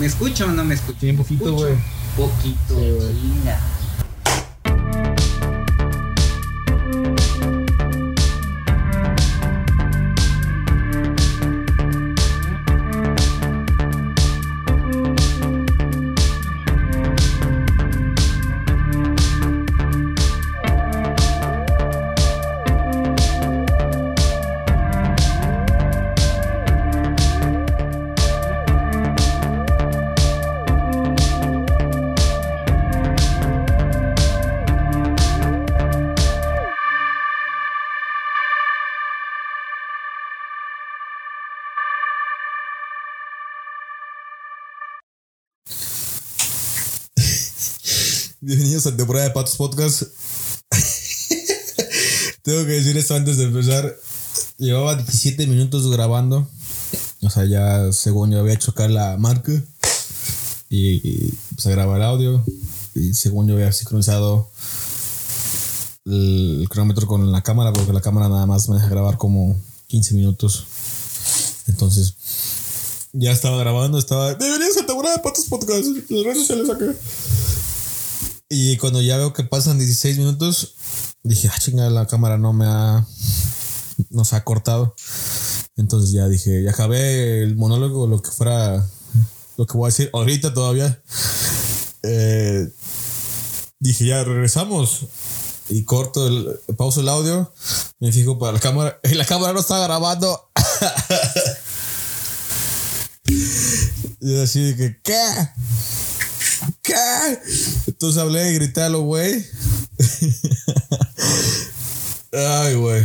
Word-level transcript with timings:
¿Me 0.00 0.06
escucho 0.06 0.46
o 0.46 0.50
no 0.50 0.64
me 0.64 0.74
escucho? 0.74 0.98
Sí, 0.98 1.10
un 1.10 1.18
poquito, 1.18 1.52
güey. 1.52 1.74
Poquito, 2.16 2.74
Sí, 2.74 2.90
Bienvenidos 48.80 48.94
a 48.94 48.96
temporada 48.96 49.28
de 49.28 49.34
Patos 49.34 49.56
Podcast. 49.56 50.04
Tengo 52.42 52.64
que 52.64 52.72
decir 52.72 52.96
esto 52.96 53.14
antes 53.14 53.36
de 53.36 53.44
empezar. 53.44 53.94
Llevaba 54.56 54.94
17 54.94 55.46
minutos 55.48 55.90
grabando. 55.90 56.48
O 57.20 57.28
sea, 57.28 57.44
ya 57.44 57.92
según 57.92 58.30
yo 58.30 58.38
había 58.38 58.54
acá 58.54 58.88
la 58.88 59.18
marca. 59.18 59.52
Y, 60.70 61.06
y 61.06 61.34
pues 61.54 61.66
a 61.66 61.70
grabar 61.72 62.00
audio. 62.00 62.42
Y 62.94 63.12
según 63.12 63.48
yo 63.48 63.54
había 63.56 63.70
sincronizado 63.70 64.48
el, 66.06 66.66
cronómetro 66.70 67.06
con 67.06 67.30
la 67.30 67.42
cámara. 67.42 67.74
Porque 67.74 67.92
la 67.92 68.00
cámara 68.00 68.30
nada 68.30 68.46
más 68.46 68.66
me 68.70 68.76
deja 68.76 68.88
grabar 68.88 69.18
como 69.18 69.60
15 69.88 70.14
minutos. 70.14 70.64
Entonces, 71.66 72.14
ya 73.12 73.30
estaba 73.30 73.58
grabando. 73.58 73.98
Estaba. 73.98 74.32
Bienvenidos 74.32 74.78
a 74.78 74.86
temporada 74.86 75.16
de 75.16 75.22
Patos 75.22 75.44
Podcast. 75.50 75.84
Las 76.08 76.24
redes 76.24 76.38
sociales 76.38 76.70
acá. 76.70 76.94
Y 78.52 78.76
cuando 78.78 79.00
ya 79.00 79.16
veo 79.16 79.32
que 79.32 79.44
pasan 79.44 79.78
16 79.78 80.18
minutos, 80.18 80.74
dije, 81.22 81.48
ah, 81.48 81.58
chinga, 81.60 81.88
la 81.88 82.08
cámara 82.08 82.36
no 82.36 82.52
me 82.52 82.66
ha. 82.66 83.06
Nos 84.10 84.32
ha 84.32 84.42
cortado. 84.42 84.96
Entonces 85.76 86.10
ya 86.10 86.26
dije, 86.26 86.64
ya 86.64 86.72
acabé 86.72 87.44
el 87.44 87.54
monólogo, 87.54 88.08
lo 88.08 88.20
que 88.20 88.32
fuera. 88.32 88.84
Lo 89.56 89.66
que 89.66 89.78
voy 89.78 89.86
a 89.86 89.92
decir 89.92 90.10
ahorita 90.12 90.52
todavía. 90.52 91.00
Eh, 92.02 92.68
dije, 93.78 94.06
ya 94.06 94.24
regresamos. 94.24 95.06
Y 95.68 95.84
corto 95.84 96.26
el. 96.26 96.58
Pauso 96.76 97.02
el 97.02 97.08
audio. 97.08 97.52
Me 98.00 98.10
fijo 98.10 98.36
para 98.40 98.54
la 98.54 98.60
cámara. 98.60 98.98
Y 99.04 99.14
la 99.14 99.26
cámara 99.26 99.52
no 99.52 99.60
está 99.60 99.78
grabando. 99.78 100.50
y 104.20 104.40
así 104.40 104.74
que, 104.76 105.00
¿qué? 105.04 105.22
¿Qué? 106.82 106.94
Entonces 107.88 108.20
hablé 108.20 108.50
y 108.50 108.54
grité 108.54 108.82
a 108.82 108.88
lo 108.88 109.02
güey. 109.02 109.44
Ay, 112.32 112.74
güey. 112.74 113.04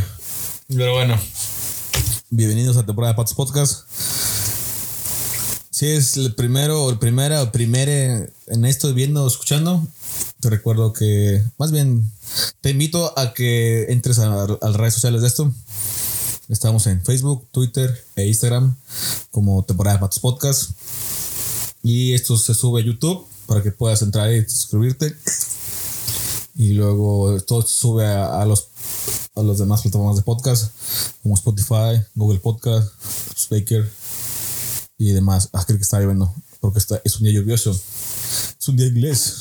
Pero 0.70 0.94
bueno. 0.94 1.20
Bienvenidos 2.30 2.78
a 2.78 2.86
temporada 2.86 3.14
de 3.14 3.18
Patos 3.18 3.34
Podcast. 3.34 3.84
Si 5.72 5.88
es 5.88 6.16
el 6.16 6.36
primero 6.36 6.86
o 6.86 6.90
el 6.90 7.00
primera 7.00 7.42
o 7.42 7.52
primer 7.52 8.34
en 8.48 8.66
esto 8.66 8.94
viendo 8.94 9.26
o 9.26 9.28
escuchando, 9.28 9.86
te 10.40 10.50
recuerdo 10.50 10.94
que, 10.94 11.44
más 11.58 11.74
bien, 11.74 12.10
te 12.62 12.70
invito 12.70 13.18
a 13.20 13.34
que 13.34 13.88
entres 13.90 14.20
a, 14.20 14.44
a 14.44 14.48
las 14.48 14.76
redes 14.76 14.94
sociales 14.94 15.22
de 15.22 15.28
esto. 15.28 15.54
Estamos 16.48 16.88
en 16.88 17.04
Facebook, 17.04 17.46
Twitter 17.52 18.06
e 18.16 18.26
Instagram 18.26 18.78
como 19.32 19.66
temporada 19.66 19.98
de 19.98 20.02
Patos 20.02 20.20
Podcast. 20.20 20.72
Y 21.84 22.14
esto 22.14 22.38
se 22.38 22.54
sube 22.54 22.82
a 22.82 22.86
YouTube 22.86 23.28
para 23.48 23.62
que 23.62 23.72
puedas 23.72 24.02
entrar 24.02 24.32
y 24.32 24.48
suscribirte. 24.48 25.16
Y 26.56 26.74
luego 26.74 27.40
todo 27.42 27.62
sube 27.64 28.06
a, 28.06 28.46
los 28.46 28.70
a 29.36 29.44
las 29.44 29.58
demás 29.58 29.82
plataformas 29.82 30.16
de 30.16 30.22
podcast 30.22 30.72
como 31.22 31.36
Spotify, 31.36 32.02
Google 32.16 32.40
Podcast, 32.40 32.90
Speaker 33.38 33.90
y 34.98 35.12
demás. 35.12 35.50
Ah, 35.52 35.64
creo 35.66 35.78
que 35.78 35.84
está 35.84 36.00
lloviendo 36.00 36.34
porque 36.66 36.80
está, 36.80 37.00
es 37.04 37.16
un 37.18 37.24
día 37.24 37.34
lluvioso. 37.34 37.72
Es 37.72 38.68
un 38.68 38.78
día 38.78 38.88
inglés. 38.88 39.36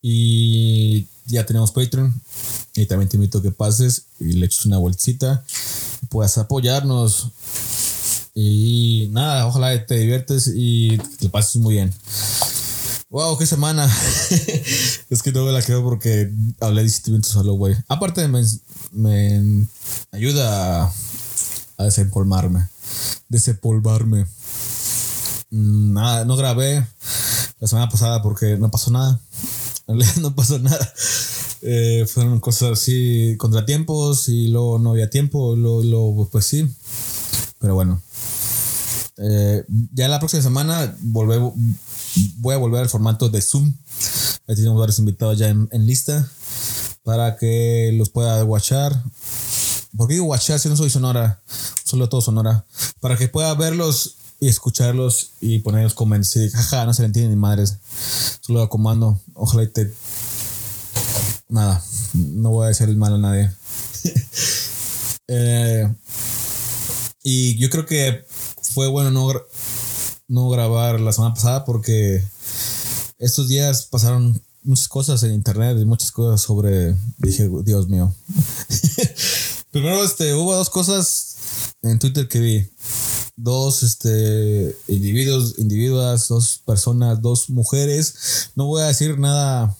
Y 0.00 1.06
ya 1.26 1.44
tenemos 1.44 1.72
Patreon. 1.72 2.14
Y 2.74 2.86
también 2.86 3.08
te 3.08 3.16
invito 3.16 3.38
a 3.38 3.42
que 3.42 3.50
pases 3.50 4.06
y 4.18 4.32
le 4.32 4.46
eches 4.46 4.64
una 4.66 4.78
vueltecita. 4.78 5.44
Y 6.02 6.06
puedas 6.06 6.38
apoyarnos. 6.38 7.28
Y 8.34 9.08
nada, 9.12 9.46
ojalá 9.46 9.86
te 9.86 9.96
diviertes 9.96 10.50
y 10.54 10.98
te 11.18 11.28
pases 11.28 11.56
muy 11.56 11.74
bien. 11.74 11.92
Wow, 13.08 13.38
qué 13.38 13.46
semana. 13.46 13.86
es 15.10 15.22
que 15.22 15.32
no 15.32 15.44
me 15.44 15.52
la 15.52 15.62
creo 15.62 15.82
porque 15.82 16.30
hablé 16.60 16.82
17 16.82 17.10
minutos 17.12 17.32
solo, 17.32 17.54
güey. 17.54 17.76
Aparte, 17.88 18.26
me, 18.26 18.42
me 18.92 19.66
ayuda 20.10 20.84
a, 20.84 20.92
a 21.78 21.84
desempolvarme. 21.84 22.68
Desempolvarme. 23.28 24.26
Nada, 25.50 26.24
no 26.24 26.36
grabé 26.36 26.84
la 27.60 27.68
semana 27.68 27.88
pasada 27.88 28.22
porque 28.22 28.56
no 28.56 28.70
pasó 28.70 28.90
nada. 28.90 29.20
No 30.20 30.34
pasó 30.34 30.58
nada. 30.58 30.92
Eh, 31.62 32.06
fueron 32.12 32.40
cosas 32.40 32.72
así, 32.72 33.36
contratiempos 33.38 34.28
y 34.28 34.48
luego 34.48 34.80
no 34.80 34.90
había 34.90 35.10
tiempo. 35.10 35.54
Luego, 35.54 35.82
luego, 35.84 36.28
pues 36.28 36.46
sí. 36.46 36.68
Pero 37.60 37.74
bueno. 37.74 38.02
Eh, 39.18 39.64
ya 39.92 40.08
la 40.08 40.18
próxima 40.18 40.42
semana 40.42 40.94
volver, 41.00 41.40
voy 42.38 42.54
a 42.54 42.58
volver 42.58 42.82
al 42.82 42.88
formato 42.88 43.28
de 43.28 43.40
Zoom. 43.40 43.72
Ahí 44.46 44.54
tenemos 44.54 44.78
varios 44.78 44.98
invitados 44.98 45.38
ya 45.38 45.48
en, 45.48 45.86
lista 45.86 46.28
para 47.02 47.36
que 47.36 47.92
los 47.94 48.10
pueda 48.10 48.42
watchar. 48.44 49.02
¿Por 49.96 50.08
qué 50.08 50.14
digo 50.14 50.26
watchar 50.26 50.58
si 50.58 50.68
no 50.68 50.76
soy 50.76 50.90
Sonora? 50.90 51.40
Solo 51.84 52.08
todo 52.08 52.20
Sonora. 52.20 52.64
Para 53.00 53.16
que 53.16 53.28
pueda 53.28 53.54
verlos 53.54 54.16
y 54.40 54.48
escucharlos 54.48 55.30
y 55.40 55.60
poner 55.60 55.84
los 55.84 55.94
comments. 55.94 56.36
Y 56.36 56.50
jaja, 56.50 56.84
no 56.84 56.94
se 56.94 57.02
le 57.02 57.06
entienden 57.06 57.32
ni 57.32 57.40
madres. 57.40 57.76
Solo 58.40 58.62
a 58.62 58.68
comando. 58.68 59.20
Ojalá 59.34 59.62
y 59.62 59.68
te. 59.68 59.92
Nada, 61.48 61.82
no 62.12 62.50
voy 62.50 62.66
a 62.66 62.68
decir 62.68 62.88
el 62.88 62.96
mal 62.96 63.14
a 63.14 63.18
nadie. 63.18 63.50
Eh, 65.28 65.92
y 67.24 67.58
yo 67.58 67.68
creo 67.68 67.84
que 67.84 68.24
fue 68.62 68.86
bueno 68.86 69.10
no, 69.10 69.32
no 70.28 70.48
grabar 70.48 71.00
la 71.00 71.12
semana 71.12 71.34
pasada 71.34 71.64
porque 71.64 72.22
estos 73.18 73.48
días 73.48 73.86
pasaron 73.86 74.40
muchas 74.66 74.88
cosas 74.88 75.22
en 75.22 75.32
internet 75.32 75.78
y 75.80 75.84
muchas 75.84 76.10
cosas 76.10 76.40
sobre. 76.40 76.94
Dije, 77.18 77.48
Dios 77.64 77.88
mío. 77.88 78.14
Primero, 79.70 80.04
este, 80.04 80.34
hubo 80.34 80.54
dos 80.54 80.70
cosas 80.70 81.36
en 81.82 81.98
Twitter 81.98 82.28
que 82.28 82.40
vi. 82.40 82.68
Dos 83.38 83.82
este, 83.82 84.74
individuos, 84.88 85.58
individuas, 85.58 86.28
dos 86.28 86.62
personas, 86.64 87.20
dos 87.20 87.50
mujeres. 87.50 88.50
No 88.54 88.66
voy 88.66 88.82
a 88.82 88.86
decir 88.86 89.18
nada. 89.18 89.76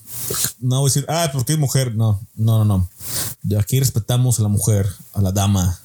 No 0.60 0.80
voy 0.80 0.90
a 0.90 0.92
decir, 0.92 1.06
ah, 1.08 1.30
¿por 1.32 1.44
qué 1.44 1.56
mujer? 1.56 1.94
No, 1.94 2.20
no, 2.34 2.64
no, 2.64 2.88
no. 3.44 3.58
Aquí 3.58 3.80
respetamos 3.80 4.38
a 4.38 4.42
la 4.42 4.48
mujer, 4.48 4.86
a 5.14 5.22
la 5.22 5.32
dama, 5.32 5.80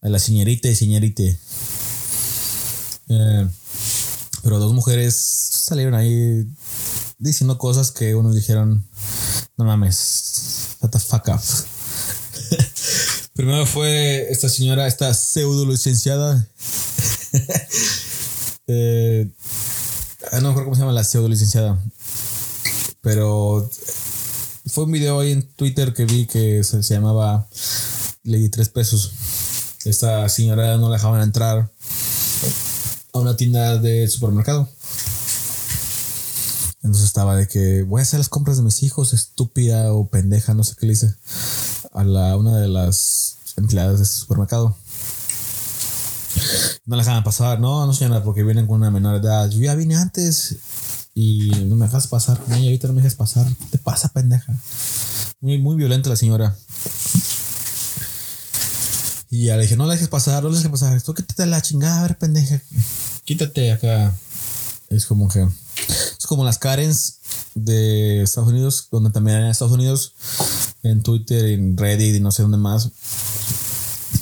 a 0.00 0.08
la 0.08 0.18
señorita 0.18 0.68
y 0.68 0.76
señorite. 0.76 1.38
Eh, 3.08 3.48
pero 4.46 4.60
dos 4.60 4.72
mujeres 4.72 5.16
salieron 5.16 5.96
ahí 5.96 6.46
diciendo 7.18 7.58
cosas 7.58 7.90
que 7.90 8.14
unos 8.14 8.32
dijeron, 8.32 8.88
no 9.56 9.64
mames, 9.64 10.76
what 10.80 10.90
the 10.90 11.00
fuck 11.00 11.26
up. 11.30 11.40
Primero 13.34 13.66
fue 13.66 14.30
esta 14.30 14.48
señora, 14.48 14.86
esta 14.86 15.12
pseudo 15.14 15.66
licenciada. 15.66 16.46
eh, 18.68 19.32
ah, 20.30 20.38
no 20.38 20.50
recuerdo 20.50 20.64
cómo 20.66 20.74
se 20.76 20.82
llama 20.82 20.92
la 20.92 21.02
pseudo 21.02 21.28
licenciada. 21.28 21.82
Pero 23.00 23.68
fue 24.66 24.84
un 24.84 24.92
video 24.92 25.18
ahí 25.18 25.32
en 25.32 25.42
Twitter 25.42 25.92
que 25.92 26.04
vi 26.04 26.28
que 26.28 26.62
se, 26.62 26.84
se 26.84 26.94
llamaba 26.94 27.48
Le 28.22 28.38
di 28.38 28.48
tres 28.48 28.68
pesos. 28.68 29.10
Esta 29.84 30.28
señora 30.28 30.76
no 30.76 30.88
la 30.88 30.98
dejaban 30.98 31.20
entrar 31.20 31.68
a 33.16 33.20
una 33.20 33.36
tienda 33.36 33.78
de 33.78 34.08
supermercado. 34.08 34.68
Entonces 36.82 37.04
estaba 37.04 37.34
de 37.36 37.48
que 37.48 37.82
voy 37.82 38.00
a 38.00 38.02
hacer 38.02 38.20
las 38.20 38.28
compras 38.28 38.58
de 38.58 38.62
mis 38.62 38.82
hijos, 38.82 39.12
estúpida 39.12 39.92
o 39.92 40.06
pendeja, 40.06 40.54
no 40.54 40.62
sé 40.62 40.74
qué 40.78 40.86
le 40.86 40.92
hice 40.92 41.14
a 41.92 42.04
la, 42.04 42.36
una 42.36 42.58
de 42.58 42.68
las 42.68 43.38
empleadas 43.56 43.98
de 43.98 44.04
ese 44.04 44.14
supermercado. 44.14 44.76
no 46.84 46.96
la 46.96 47.02
dejaban 47.02 47.24
pasar. 47.24 47.58
No, 47.58 47.86
no 47.86 47.92
señora, 47.92 48.22
porque 48.22 48.44
vienen 48.44 48.66
con 48.66 48.76
una 48.76 48.90
menor 48.90 49.16
edad. 49.16 49.50
Yo 49.50 49.60
ya 49.60 49.74
vine 49.74 49.96
antes 49.96 50.56
y 51.14 51.48
no 51.66 51.76
me 51.76 51.86
dejas 51.86 52.06
pasar 52.06 52.38
con 52.38 52.52
ella. 52.54 52.66
Ahorita 52.66 52.88
no 52.88 52.94
me 52.94 53.00
dejas 53.00 53.16
pasar. 53.16 53.46
¿Qué 53.46 53.64
te 53.72 53.78
pasa, 53.78 54.08
pendeja? 54.10 54.54
Muy, 55.40 55.58
muy 55.58 55.76
violenta 55.76 56.10
la 56.10 56.16
señora. 56.16 56.54
Y 59.30 59.46
ya 59.46 59.56
le 59.56 59.62
dije, 59.62 59.76
no 59.76 59.86
la 59.86 59.94
dejes 59.94 60.08
pasar, 60.08 60.42
no 60.42 60.50
la 60.50 60.56
dejes 60.56 60.70
pasar. 60.70 60.96
Esto 60.96 61.14
quítate 61.14 61.46
la 61.46 61.60
chingada, 61.62 62.00
a 62.00 62.02
ver, 62.02 62.18
pendeja. 62.18 62.60
Quítate 63.26 63.72
acá. 63.72 64.14
Es 64.88 65.04
como 65.04 65.28
que. 65.28 65.46
Es 66.16 66.26
como 66.26 66.44
las 66.44 66.58
Karens 66.58 67.18
de 67.56 68.22
Estados 68.22 68.50
Unidos, 68.50 68.86
donde 68.92 69.10
también 69.10 69.38
en 69.38 69.46
Estados 69.46 69.74
Unidos, 69.74 70.12
en 70.84 71.02
Twitter, 71.02 71.44
en 71.46 71.76
Reddit 71.76 72.14
y 72.14 72.20
no 72.20 72.30
sé 72.30 72.42
dónde 72.42 72.56
más, 72.56 72.90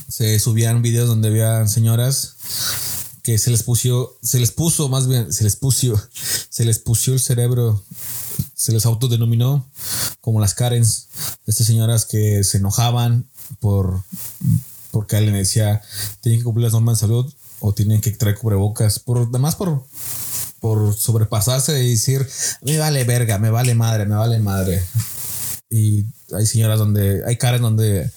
se 0.08 0.38
subían 0.40 0.80
videos 0.80 1.08
donde 1.08 1.28
había 1.28 1.66
señoras 1.66 2.36
que 3.22 3.36
se 3.36 3.50
les 3.50 3.62
puso, 3.62 4.16
se 4.22 4.38
les 4.40 4.52
puso 4.52 4.88
más 4.88 5.06
bien, 5.06 5.32
se 5.32 5.44
les 5.44 5.56
puso, 5.56 6.00
se 6.48 6.64
les 6.64 6.78
puso 6.78 7.12
el 7.12 7.20
cerebro, 7.20 7.84
se 8.54 8.72
les 8.72 8.86
autodenominó 8.86 9.68
como 10.22 10.40
las 10.40 10.54
Karens, 10.54 11.08
estas 11.46 11.66
señoras 11.66 12.06
que 12.06 12.42
se 12.42 12.56
enojaban 12.56 13.28
por 13.60 14.02
porque 14.90 15.16
alguien 15.16 15.34
decía 15.34 15.82
tienen 16.22 16.40
que 16.40 16.44
cumplir 16.44 16.64
las 16.64 16.72
normas 16.72 16.98
de 16.98 17.00
salud 17.00 17.34
o 17.66 17.72
tienen 17.72 18.02
que 18.02 18.10
traer 18.10 18.36
cubrebocas, 18.36 18.98
por 18.98 19.18
además 19.18 19.56
por 19.56 19.86
por 20.60 20.94
sobrepasarse 20.94 21.82
y 21.82 21.90
decir, 21.90 22.26
me 22.62 22.78
vale 22.78 23.04
verga, 23.04 23.38
me 23.38 23.50
vale 23.50 23.74
madre, 23.74 24.06
me 24.06 24.14
vale 24.14 24.38
madre. 24.38 24.82
Y 25.68 26.06
hay 26.34 26.46
señoras 26.46 26.78
donde, 26.78 27.22
hay 27.26 27.36
caras 27.36 27.60
donde 27.60 28.10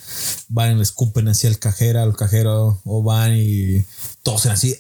van 0.47 0.71
y 0.71 0.75
le 0.75 0.83
escupen 0.83 1.27
hacia 1.27 1.49
el 1.49 1.59
cajera, 1.59 2.03
al 2.03 2.15
cajero, 2.15 2.79
o 2.85 3.03
van 3.03 3.35
y 3.35 3.85
tosen 4.23 4.53
así 4.53 4.77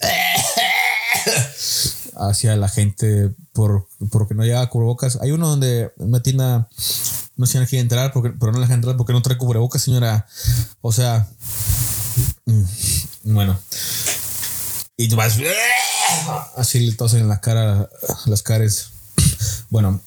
hacia 2.15 2.55
la 2.55 2.69
gente 2.69 3.31
por, 3.51 3.87
porque 4.09 4.33
no 4.33 4.45
lleva 4.45 4.69
cubrebocas. 4.69 5.17
Hay 5.21 5.31
uno 5.31 5.49
donde 5.49 5.91
una 5.97 6.21
tienda 6.21 6.69
no 7.35 7.45
se 7.45 7.65
quiere 7.65 7.81
entrar, 7.81 8.13
porque, 8.13 8.29
pero 8.37 8.53
no 8.53 8.59
la 8.59 8.65
deja 8.65 8.75
entrar 8.75 8.95
porque 8.95 9.13
no 9.13 9.21
trae 9.21 9.37
cubrebocas, 9.37 9.81
señora. 9.81 10.25
O 10.81 10.93
sea, 10.93 11.27
mm, 12.45 12.63
bueno. 13.33 13.59
Y 14.99 15.07
tú 15.07 15.15
vas. 15.15 15.37
Así 16.55 16.79
le 16.79 16.91
tosen 16.93 17.21
en 17.21 17.27
la 17.27 17.39
cara 17.39 17.87
las 18.25 18.41
caras. 18.41 18.91
Bueno, 19.69 19.99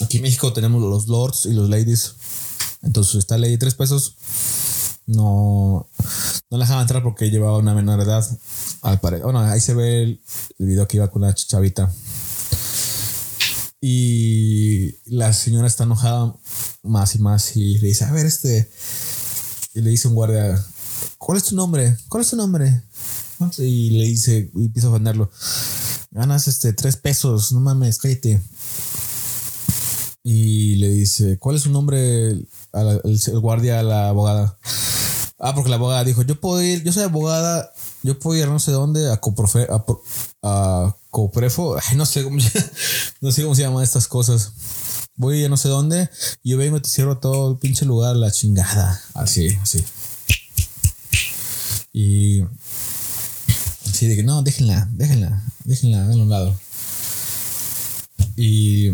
aquí 0.00 0.16
en 0.16 0.22
México 0.22 0.52
tenemos 0.54 0.80
los 0.80 1.08
lords 1.08 1.44
y 1.44 1.52
los 1.52 1.68
ladies. 1.68 2.14
Entonces 2.82 3.16
esta 3.16 3.36
ley 3.36 3.52
de 3.52 3.58
tres 3.58 3.74
pesos 3.74 4.14
no, 5.06 5.86
no 6.50 6.58
la 6.58 6.64
dejaban 6.64 6.82
entrar 6.82 7.02
porque 7.02 7.30
llevaba 7.30 7.58
una 7.58 7.74
menor 7.74 8.00
edad. 8.00 8.26
Al 8.82 8.98
Bueno, 8.98 9.40
ahí 9.40 9.60
se 9.60 9.74
ve 9.74 10.02
el, 10.02 10.20
video 10.58 10.88
que 10.88 10.96
iba 10.96 11.10
con 11.10 11.22
la 11.22 11.34
chavita. 11.34 11.92
Y 13.80 14.96
la 15.04 15.32
señora 15.32 15.68
está 15.68 15.84
enojada 15.84 16.34
más 16.82 17.14
y 17.14 17.18
más 17.18 17.56
y 17.56 17.78
le 17.78 17.88
dice, 17.88 18.04
a 18.04 18.12
ver, 18.12 18.26
este... 18.26 18.70
Y 19.74 19.80
le 19.80 19.90
dice 19.90 20.08
un 20.08 20.14
guardia, 20.14 20.64
¿cuál 21.18 21.38
es 21.38 21.44
tu 21.44 21.54
nombre? 21.54 21.96
¿Cuál 22.08 22.22
es 22.22 22.30
tu 22.30 22.36
nombre? 22.36 22.82
Y 23.58 23.90
le 23.90 24.04
dice, 24.04 24.50
y 24.54 24.66
empieza 24.66 24.88
a 24.88 24.90
ofenderlo. 24.90 25.30
Ganas 26.10 26.48
este 26.48 26.72
tres 26.72 26.96
pesos, 26.96 27.52
no 27.52 27.60
mames, 27.60 27.98
cállate. 27.98 28.40
Y 30.22 30.76
le 30.76 30.88
dice, 30.88 31.38
¿cuál 31.38 31.56
es 31.56 31.62
su 31.62 31.70
nombre? 31.70 32.30
el, 32.74 33.40
guardia 33.40 33.80
a 33.80 33.82
la 33.82 34.08
abogada. 34.08 34.58
Ah, 35.38 35.54
porque 35.54 35.68
la 35.68 35.76
abogada 35.76 36.04
dijo, 36.04 36.22
yo 36.22 36.40
puedo 36.40 36.62
ir, 36.62 36.82
yo 36.82 36.92
soy 36.92 37.02
abogada, 37.02 37.72
yo 38.02 38.18
puedo 38.18 38.40
ir 38.40 38.48
no 38.48 38.58
sé 38.58 38.72
dónde, 38.72 39.10
a 39.10 39.18
coprofe, 39.18 39.66
a, 40.42 40.96
coprefo, 41.10 41.76
no 41.96 42.06
sé 42.06 42.24
cómo, 42.24 42.38
no 43.20 43.32
sé 43.32 43.42
cómo 43.42 43.54
se 43.54 43.62
llaman 43.62 43.82
estas 43.82 44.08
cosas. 44.08 44.52
Voy 45.16 45.44
a 45.44 45.48
no 45.48 45.56
sé 45.56 45.68
dónde, 45.68 46.08
y 46.42 46.50
yo 46.50 46.58
vengo 46.58 46.76
y 46.76 46.80
te 46.80 46.88
cierro 46.88 47.18
todo 47.18 47.52
el 47.52 47.58
pinche 47.58 47.84
lugar, 47.84 48.16
la 48.16 48.32
chingada. 48.32 49.00
Así, 49.14 49.48
así. 49.62 49.84
Y 51.92 52.42
Así 54.04 54.10
de 54.10 54.16
que 54.16 54.22
no, 54.22 54.42
déjenla, 54.42 54.86
déjenla, 54.92 55.42
déjenla, 55.64 56.04
a 56.04 56.10
un 56.10 56.28
lado. 56.28 56.54
Y 58.36 58.90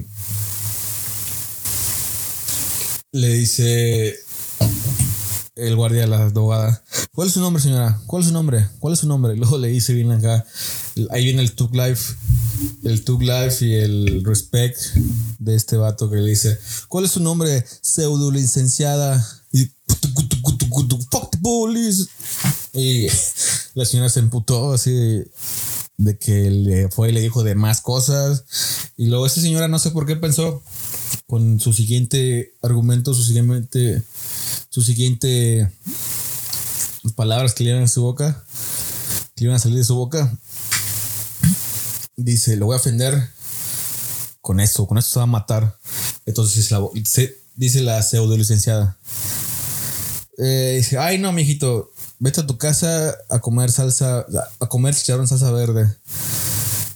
le 3.11 3.29
dice 3.33 4.15
el 5.57 5.75
guardia 5.75 6.05
a 6.05 6.07
la 6.07 6.23
abogada, 6.27 6.85
¿cuál 7.13 7.27
es 7.27 7.35
su 7.35 7.41
nombre, 7.41 7.61
señora? 7.61 8.01
¿Cuál 8.07 8.23
es 8.23 8.29
su 8.29 8.33
nombre? 8.33 8.69
¿Cuál 8.79 8.95
es 8.95 9.01
su 9.01 9.09
nombre? 9.09 9.35
luego 9.35 9.59
le 9.59 9.67
dice 9.67 9.95
bien 9.95 10.13
acá, 10.13 10.47
ahí 11.11 11.25
viene 11.25 11.43
el 11.43 11.57
Tug 11.57 11.75
Life, 11.75 12.15
el 12.85 13.03
Tug 13.03 13.23
Life 13.23 13.67
y 13.67 13.75
el 13.75 14.25
Respect 14.25 14.79
de 15.41 15.57
este 15.57 15.77
vato 15.77 16.09
que 16.09 16.19
le 16.19 16.31
dice, 16.31 16.57
¿cuál 16.87 17.07
es 17.07 17.11
su 17.11 17.21
nombre? 17.21 17.65
Pseudo 17.81 18.31
licenciada. 18.31 19.27
Y 19.51 19.65
fuck 21.11 21.31
the 21.33 21.39
police. 21.39 22.07
Y 22.73 23.09
la 23.75 23.85
señora 23.85 24.09
se 24.09 24.21
emputó 24.21 24.73
así 24.73 24.93
de, 25.97 26.19
que 26.19 26.51
le 26.51 26.89
fue 26.89 27.11
y 27.11 27.13
le 27.13 27.21
dijo 27.21 27.43
de 27.43 27.55
más 27.55 27.81
cosas. 27.81 28.45
Y 28.97 29.07
luego 29.07 29.27
esa 29.27 29.41
señora 29.41 29.69
no 29.69 29.79
sé 29.79 29.91
por 29.91 30.07
qué 30.07 30.17
pensó 30.17 30.63
con 31.27 31.61
su 31.61 31.73
siguiente 31.73 32.55
argumento, 32.63 33.15
su 33.15 33.23
siguiente, 33.23 34.03
su 34.69 34.83
siguiente 34.83 35.71
palabras 37.15 37.55
que 37.55 37.65
le 37.65 37.71
iban 37.71 37.83
a 37.83 37.89
su 37.89 38.03
boca, 38.03 38.45
que 39.35 39.45
iban 39.45 39.57
a 39.57 39.61
salir 39.61 39.79
de 39.79 39.85
su 39.85 39.95
boca. 39.95 40.37
Dice, 42.17 42.57
lo 42.57 42.67
voy 42.67 42.75
a 42.75 42.79
ofender 42.79 43.31
con 44.41 44.61
esto, 44.61 44.87
con 44.87 44.99
esto 44.99 45.13
se 45.13 45.19
va 45.21 45.25
a 45.25 45.27
matar. 45.27 45.79
Entonces 46.27 46.71
la, 46.71 46.81
dice 47.57 47.83
la 47.83 48.03
pseudo 48.03 48.37
licenciada. 48.37 48.99
Eh, 50.39 50.75
dice, 50.79 50.99
ay 50.99 51.19
no, 51.19 51.33
mijito, 51.33 51.91
vete 52.21 52.43
a 52.43 52.47
tu 52.47 52.59
casa 52.59 53.17
a 53.29 53.41
comer 53.41 53.73
salsa, 53.73 54.27
a 54.61 54.67
comer 54.69 54.95
chicharrón 54.95 55.27
salsa 55.27 55.51
verde. 55.51 55.97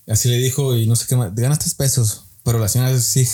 Así 0.06 0.28
le 0.28 0.36
dijo 0.36 0.76
y 0.76 0.86
no 0.86 0.94
sé 0.94 1.06
qué 1.08 1.16
más, 1.16 1.34
ganas 1.34 1.58
tres 1.58 1.74
pesos. 1.74 2.26
Pero 2.44 2.58
la 2.58 2.68
señora 2.68 2.96
sí, 3.00 3.26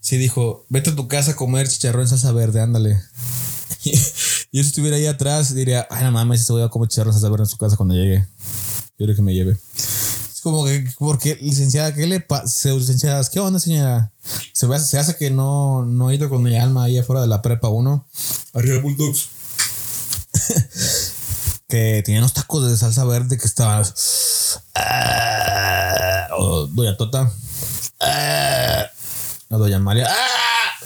sí 0.00 0.16
dijo, 0.16 0.64
vete 0.68 0.90
a 0.90 0.96
tu 0.96 1.08
casa 1.08 1.32
a 1.32 1.36
comer 1.36 1.68
chicharrón 1.68 2.08
salsa 2.08 2.32
verde, 2.32 2.60
ándale. 2.60 3.00
y 3.84 3.92
yo 3.92 4.62
si 4.62 4.68
estuviera 4.68 4.96
ahí 4.96 5.06
atrás 5.06 5.54
diría, 5.54 5.86
ay 5.90 6.04
no 6.04 6.12
mames, 6.12 6.48
voy 6.48 6.62
a 6.62 6.68
comer 6.68 6.88
chicharrón 6.88 7.12
salsa 7.12 7.28
verde 7.28 7.44
en 7.44 7.50
su 7.50 7.58
casa 7.58 7.76
cuando 7.76 7.94
llegue. 7.94 8.26
Yo 8.96 9.06
creo 9.06 9.16
que 9.16 9.22
me 9.22 9.34
lleve. 9.34 9.58
Es 9.74 10.40
como 10.40 10.64
que, 10.64 10.88
porque, 10.98 11.36
licenciada, 11.40 11.92
¿qué 11.92 12.06
le 12.06 12.20
pasa? 12.20 12.70
Licenciadas, 12.70 13.28
¿qué 13.28 13.40
onda, 13.40 13.58
señora? 13.58 14.12
Se, 14.52 14.68
se 14.78 14.98
hace 14.98 15.16
que 15.16 15.30
no, 15.30 15.84
no 15.84 16.10
he 16.10 16.14
ido 16.14 16.28
con 16.28 16.42
mi 16.44 16.56
alma 16.56 16.84
ahí 16.84 16.98
afuera 16.98 17.22
de 17.22 17.26
la 17.26 17.42
prepa 17.42 17.68
uno. 17.68 18.06
Arriba 18.52 18.80
Bulldogs. 18.80 19.41
que 21.68 22.02
tenía 22.04 22.20
unos 22.20 22.34
tacos 22.34 22.70
de 22.70 22.76
salsa 22.76 23.04
verde 23.04 23.38
que 23.38 23.46
estaban. 23.46 23.84
Ah, 24.74 26.28
o 26.38 26.66
Doña 26.66 26.96
Tota. 26.96 27.32
Ah, 28.00 28.86
o 29.50 29.58
Doña 29.58 29.78
María. 29.78 30.06
Ah, 30.08 30.84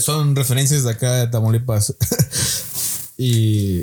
son 0.00 0.36
referencias 0.36 0.84
de 0.84 0.90
acá 0.90 1.12
de 1.14 1.28
Tamaulipas. 1.28 1.94
y. 3.16 3.82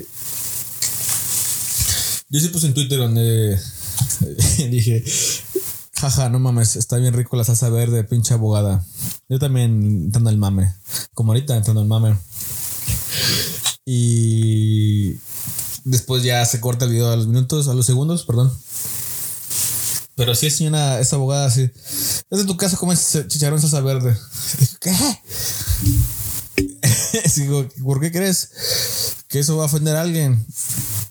Yo 2.30 2.40
sí 2.40 2.48
puse 2.50 2.68
en 2.68 2.74
Twitter 2.74 2.98
donde 2.98 3.60
dije, 4.70 5.04
jaja, 5.94 6.30
no 6.30 6.40
mames, 6.40 6.76
está 6.76 6.98
bien 6.98 7.14
rico 7.14 7.38
la 7.38 7.44
salsa 7.44 7.70
verde, 7.70 8.04
pinche 8.04 8.34
abogada. 8.34 8.84
Yo 9.30 9.40
también 9.40 10.06
entrando 10.06 10.30
al 10.30 10.38
mame, 10.38 10.74
como 11.14 11.32
ahorita 11.32 11.56
entrando 11.56 11.82
al 11.82 11.88
mame. 11.88 12.18
Y 13.86 15.20
después 15.84 16.24
ya 16.24 16.44
se 16.46 16.60
corta 16.60 16.86
el 16.86 16.92
video 16.92 17.12
a 17.12 17.16
los 17.16 17.28
minutos, 17.28 17.68
a 17.68 17.74
los 17.74 17.86
segundos, 17.86 18.24
perdón. 18.24 18.52
Pero 20.16 20.34
sí, 20.34 20.50
señora, 20.50 21.00
esa 21.00 21.18
abogada, 21.18 21.52
sí. 21.52 21.70
Es 22.30 22.40
de 22.40 22.46
tu 22.46 22.58
casa 22.58 22.78
como 22.78 22.94
chicharrón 22.96 23.62
salsa 23.62 23.82
verde. 23.82 24.18
¿Qué? 24.80 24.94
Digo, 27.36 27.68
¿por 27.84 28.00
qué 28.00 28.12
crees 28.12 28.50
que 29.28 29.40
eso 29.40 29.58
va 29.58 29.64
a 29.64 29.66
ofender 29.68 29.96
a 29.96 30.02
alguien? 30.02 30.46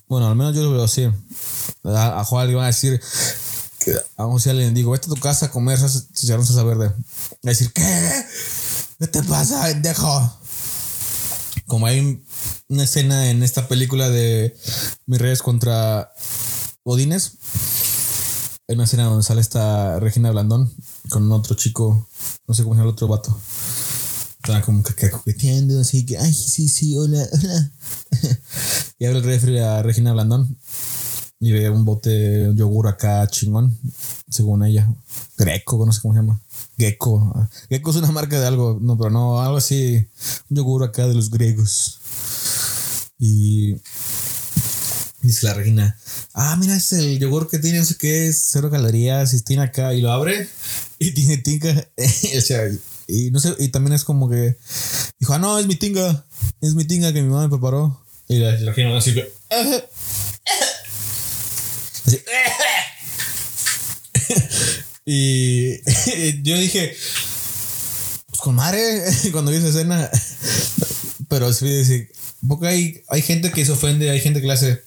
Bueno, 0.07 0.27
al 0.27 0.35
menos 0.35 0.55
yo 0.55 0.63
lo 0.63 0.71
veo 0.71 0.83
así. 0.83 1.07
A, 1.83 2.19
a 2.19 2.23
Juan 2.25 2.47
le 2.47 2.55
van 2.55 2.65
a 2.65 2.67
decir, 2.67 2.99
a 4.17 4.23
alguien 4.23 4.73
digo, 4.73 4.91
vete 4.91 5.05
a 5.05 5.13
tu 5.13 5.21
casa 5.21 5.47
a 5.47 5.51
comer 5.51 5.79
chicharrón 6.13 6.45
salsa 6.45 6.63
verde. 6.63 6.87
a 6.87 6.93
decir, 7.41 7.71
¿qué? 7.71 8.25
¿Qué 8.99 9.07
te 9.07 9.23
pasa, 9.23 9.63
pendejo? 9.63 10.39
Como 11.67 11.85
hay 11.85 12.23
una 12.67 12.83
escena 12.83 13.29
en 13.29 13.43
esta 13.43 13.67
película 13.67 14.09
de 14.09 14.55
Mis 15.05 15.19
Reyes 15.19 15.41
contra 15.41 16.11
Odines. 16.83 17.33
Hay 18.67 18.75
una 18.75 18.85
escena 18.85 19.03
donde 19.05 19.23
sale 19.23 19.41
esta 19.41 19.99
Regina 19.99 20.31
Blandón 20.31 20.73
con 21.09 21.31
otro 21.31 21.55
chico, 21.55 22.07
no 22.47 22.53
sé 22.53 22.63
cómo 22.63 22.73
llama 22.73 22.85
el 22.85 22.93
otro 22.93 23.07
vato. 23.07 23.37
Estaba 24.37 24.61
como 24.61 24.83
que 24.83 25.09
coqueteando, 25.09 25.79
así 25.79 26.05
que, 26.05 26.17
ay, 26.17 26.33
sí, 26.33 26.67
sí, 26.67 26.95
hola, 26.97 27.27
hola. 27.31 27.71
y 28.99 29.05
abre 29.05 29.19
el 29.19 29.23
refri 29.23 29.59
a 29.59 29.81
Regina 29.83 30.13
Blandón. 30.13 30.57
Y 31.39 31.51
veía 31.51 31.69
un 31.71 31.83
bote 31.83 32.09
de 32.09 32.55
yogur 32.55 32.87
acá 32.87 33.27
chingón, 33.27 33.77
según 34.29 34.63
ella. 34.63 34.87
Greco, 35.37 35.85
no 35.85 35.91
sé 35.91 36.01
cómo 36.01 36.13
se 36.13 36.21
llama. 36.21 36.39
Gecko. 36.77 37.47
Gecko 37.69 37.91
es 37.91 37.97
una 37.97 38.11
marca 38.11 38.39
de 38.39 38.47
algo, 38.47 38.79
no, 38.81 38.97
pero 38.97 39.09
no, 39.09 39.41
algo 39.41 39.57
así. 39.57 40.07
Un 40.49 40.57
yogur 40.57 40.83
acá 40.83 41.07
de 41.07 41.13
los 41.13 41.29
griegos. 41.29 41.99
Y 43.19 43.75
dice 45.21 45.47
la 45.47 45.53
reina, 45.53 45.97
ah, 46.33 46.55
mira, 46.57 46.75
es 46.75 46.91
el 46.93 47.19
yogur 47.19 47.49
que 47.49 47.59
tiene, 47.59 47.79
no 47.79 47.85
sé 47.85 47.95
qué, 47.97 48.27
es, 48.27 48.43
cero 48.51 48.69
calorías, 48.69 49.33
y 49.33 49.41
tiene 49.41 49.63
acá, 49.63 49.93
y 49.93 50.01
lo 50.01 50.11
abre, 50.11 50.47
y 50.99 51.11
tiene 51.11 51.37
tinga. 51.37 51.87
o 52.37 52.41
sea, 52.41 52.69
y 53.07 53.31
no 53.31 53.39
sé, 53.39 53.55
y 53.59 53.69
también 53.69 53.93
es 53.93 54.03
como 54.03 54.29
que 54.29 54.57
dijo, 55.19 55.33
ah, 55.33 55.39
no, 55.39 55.57
es 55.59 55.67
mi 55.67 55.75
tinga, 55.75 56.25
es 56.61 56.75
mi 56.75 56.85
tinga 56.85 57.13
que 57.13 57.21
mi 57.21 57.29
mamá 57.29 57.43
me 57.43 57.49
preparó. 57.49 58.01
Y 58.27 58.39
la, 58.39 58.59
la 58.59 58.73
reina 58.73 58.97
así, 58.97 59.11
así 59.11 59.21
y 65.05 66.41
yo 66.41 66.57
dije, 66.57 66.97
pues 68.27 68.41
con 68.41 68.55
madre, 68.55 69.03
cuando 69.31 69.51
vi 69.51 69.57
esa 69.57 69.69
escena, 69.69 70.09
pero 71.29 71.53
sí, 71.53 72.07
porque 72.47 72.67
hay, 72.67 73.03
hay 73.09 73.21
gente 73.21 73.51
que 73.51 73.65
se 73.65 73.71
ofende, 73.71 74.09
hay 74.09 74.19
gente 74.19 74.41
que 74.41 74.47
le 74.47 74.53
hace, 74.53 74.83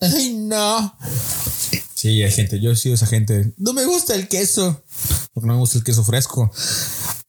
ay, 0.00 0.34
no. 0.34 0.96
Sí, 1.94 2.22
hay 2.22 2.32
gente, 2.32 2.60
yo 2.60 2.70
he 2.70 2.76
sido 2.76 2.94
esa 2.94 3.06
gente, 3.06 3.52
no 3.56 3.72
me 3.72 3.84
gusta 3.84 4.14
el 4.14 4.28
queso, 4.28 4.82
porque 5.32 5.46
no 5.46 5.54
me 5.54 5.60
gusta 5.60 5.78
el 5.78 5.84
queso 5.84 6.04
fresco. 6.04 6.50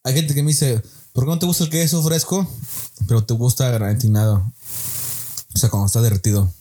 Hay 0.03 0.13
gente 0.13 0.33
que 0.33 0.43
me 0.43 0.51
dice, 0.51 0.81
¿por 1.13 1.25
qué 1.25 1.29
no 1.29 1.39
te 1.39 1.45
gusta 1.45 1.65
el 1.65 1.69
queso 1.69 2.01
fresco? 2.03 2.49
Pero 3.07 3.23
te 3.23 3.33
gusta 3.33 3.69
gratinado. 3.69 4.51
O 5.53 5.59
sea, 5.59 5.69
cuando 5.69 5.87
está 5.87 6.01
derretido. 6.01 6.51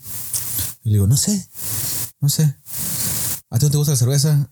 Y 0.82 0.90
le 0.90 0.94
digo, 0.96 1.06
no 1.06 1.16
sé, 1.16 1.48
no 2.20 2.28
sé. 2.28 2.56
¿A 3.50 3.58
ti 3.58 3.66
no 3.66 3.70
te 3.70 3.76
gusta 3.76 3.92
la 3.92 3.98
cerveza? 3.98 4.50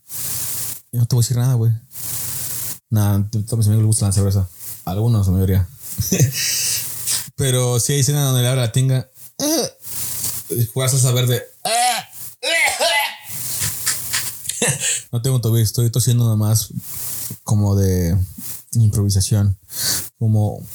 Yo 0.92 1.00
no 1.00 1.06
te 1.06 1.16
voy 1.16 1.22
a 1.22 1.24
decir 1.24 1.36
nada, 1.36 1.54
güey. 1.54 1.72
Nada, 2.90 3.14
a 3.14 3.28
mis 3.32 3.66
amigos 3.66 3.76
les 3.76 3.86
gusta 3.86 4.06
la 4.06 4.12
cerveza. 4.12 4.48
A 4.84 4.92
algunos, 4.92 5.26
la 5.26 5.32
mayoría. 5.32 5.68
Pero 7.38 7.78
si 7.78 7.92
hay 7.94 8.00
escena 8.00 8.24
donde 8.24 8.46
abre 8.46 8.60
la 8.60 8.72
tinga. 8.72 9.08
Juega 10.74 10.90
salsa 10.90 11.12
verde. 11.12 11.42
no 15.12 15.22
tengo 15.22 15.40
tobillo, 15.40 15.62
estoy 15.62 15.88
tosiendo 15.90 16.24
nada 16.24 16.36
más 16.36 16.70
como 17.44 17.76
de 17.76 18.18
improvisación, 18.72 19.56
como 20.18 20.66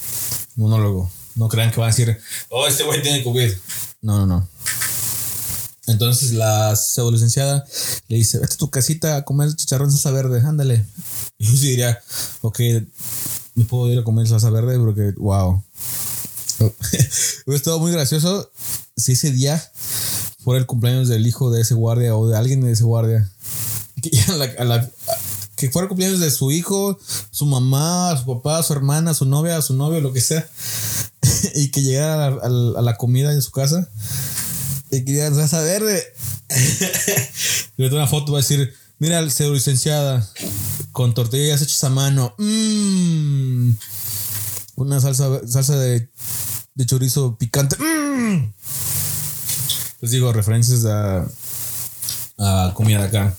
monólogo. 0.55 1.11
No 1.35 1.49
crean 1.49 1.69
que 1.69 1.81
van 1.81 1.89
a 1.89 1.91
decir, 1.91 2.17
oh, 2.49 2.65
este 2.65 2.83
güey 2.83 3.01
tiene 3.01 3.23
COVID. 3.23 3.51
No, 4.01 4.19
no, 4.19 4.25
no. 4.25 4.47
Entonces 5.87 6.31
la 6.31 6.77
pseudo 6.77 7.11
licenciada 7.11 7.65
le 8.07 8.15
dice, 8.15 8.39
vete 8.39 8.53
a 8.53 8.57
tu 8.57 8.69
casita 8.69 9.17
a 9.17 9.25
comer 9.25 9.53
chicharrón 9.53 9.91
salsa 9.91 10.11
verde, 10.11 10.41
ándale. 10.45 10.85
Y 11.37 11.45
yo 11.45 11.57
sí 11.57 11.67
diría, 11.71 12.01
ok, 12.41 12.59
me 13.55 13.65
puedo 13.65 13.91
ir 13.91 13.99
a 13.99 14.03
comer 14.03 14.27
salsa 14.29 14.49
verde 14.49 14.79
porque, 14.79 15.13
wow. 15.17 15.61
Hubiera 17.45 17.57
estado 17.57 17.79
muy 17.79 17.91
gracioso 17.91 18.51
si 18.95 19.13
ese 19.13 19.31
día 19.31 19.63
fuera 20.43 20.59
el 20.59 20.65
cumpleaños 20.65 21.07
del 21.07 21.25
hijo 21.25 21.51
de 21.51 21.61
ese 21.61 21.73
guardia 21.73 22.15
o 22.15 22.27
de 22.27 22.37
alguien 22.37 22.61
de 22.61 22.71
ese 22.71 22.83
guardia. 22.83 23.29
que 24.01 25.69
fuera 25.71 25.85
el 25.85 25.89
cumpleaños 25.89 26.19
de 26.19 26.31
su 26.31 26.51
hijo, 26.51 26.99
su 27.31 27.45
mamá, 27.45 28.15
su 28.17 28.25
papá, 28.25 28.61
su 28.63 28.73
hermana, 28.73 29.13
su 29.13 29.25
novia, 29.25 29.61
su 29.61 29.73
novio, 29.73 30.01
lo 30.01 30.13
que 30.13 30.21
sea. 30.21 30.47
y 31.55 31.69
que 31.69 31.81
llegara 31.81 32.27
a, 32.27 32.49
la 32.49 32.97
comida 32.97 33.33
en 33.33 33.41
su 33.41 33.51
casa 33.51 33.89
y 34.91 35.03
quería 35.05 35.33
salsa 35.33 35.61
verde. 35.61 36.03
Le 37.77 37.87
una 37.87 38.07
foto, 38.07 38.33
va 38.33 38.39
a 38.39 38.41
decir, 38.41 38.73
mira 38.99 39.19
el 39.19 39.31
licenciada 39.51 40.29
con 40.91 41.13
tortillas 41.13 41.61
hechas 41.61 41.83
a 41.83 41.89
mano. 41.89 42.35
Mmm. 42.37 43.71
Una 44.75 44.99
salsa, 44.99 45.41
salsa 45.47 45.77
de, 45.77 46.09
de 46.75 46.85
chorizo 46.85 47.37
picante. 47.37 47.75
Mmm. 47.77 48.51
Les 50.01 50.11
digo, 50.11 50.33
referencias 50.33 50.85
a, 50.85 51.25
a 52.37 52.73
comida 52.73 52.99
de 52.99 53.07
acá. 53.07 53.35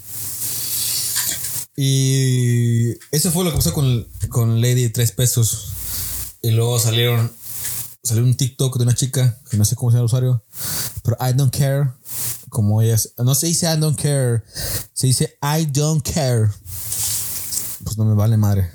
Y 1.76 2.92
eso 3.10 3.30
fue 3.32 3.44
lo 3.44 3.50
que 3.50 3.56
pasó 3.56 3.72
con, 3.72 4.06
con 4.28 4.60
Lady 4.60 4.82
de 4.82 4.90
3 4.90 5.12
pesos. 5.12 5.68
Y 6.42 6.50
luego 6.50 6.78
salieron 6.78 7.30
salió 8.04 8.22
un 8.22 8.34
TikTok 8.34 8.76
de 8.76 8.84
una 8.84 8.94
chica 8.94 9.38
que 9.50 9.56
no 9.56 9.64
sé 9.64 9.74
cómo 9.76 9.90
se 9.90 9.96
llama 9.96 10.02
el 10.02 10.06
usuario, 10.06 10.44
pero 11.02 11.16
I 11.20 11.32
don't 11.32 11.54
care. 11.54 11.90
Como 12.50 12.80
ellas, 12.82 13.14
no 13.18 13.34
se 13.34 13.48
dice 13.48 13.66
I 13.66 13.80
don't 13.80 14.00
care, 14.00 14.42
se 14.92 15.08
dice 15.08 15.36
I 15.42 15.66
don't 15.66 16.06
care. 16.06 16.50
Pues 17.82 17.98
no 17.98 18.04
me 18.04 18.14
vale 18.14 18.36
madre. 18.36 18.70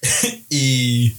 y 0.48 1.14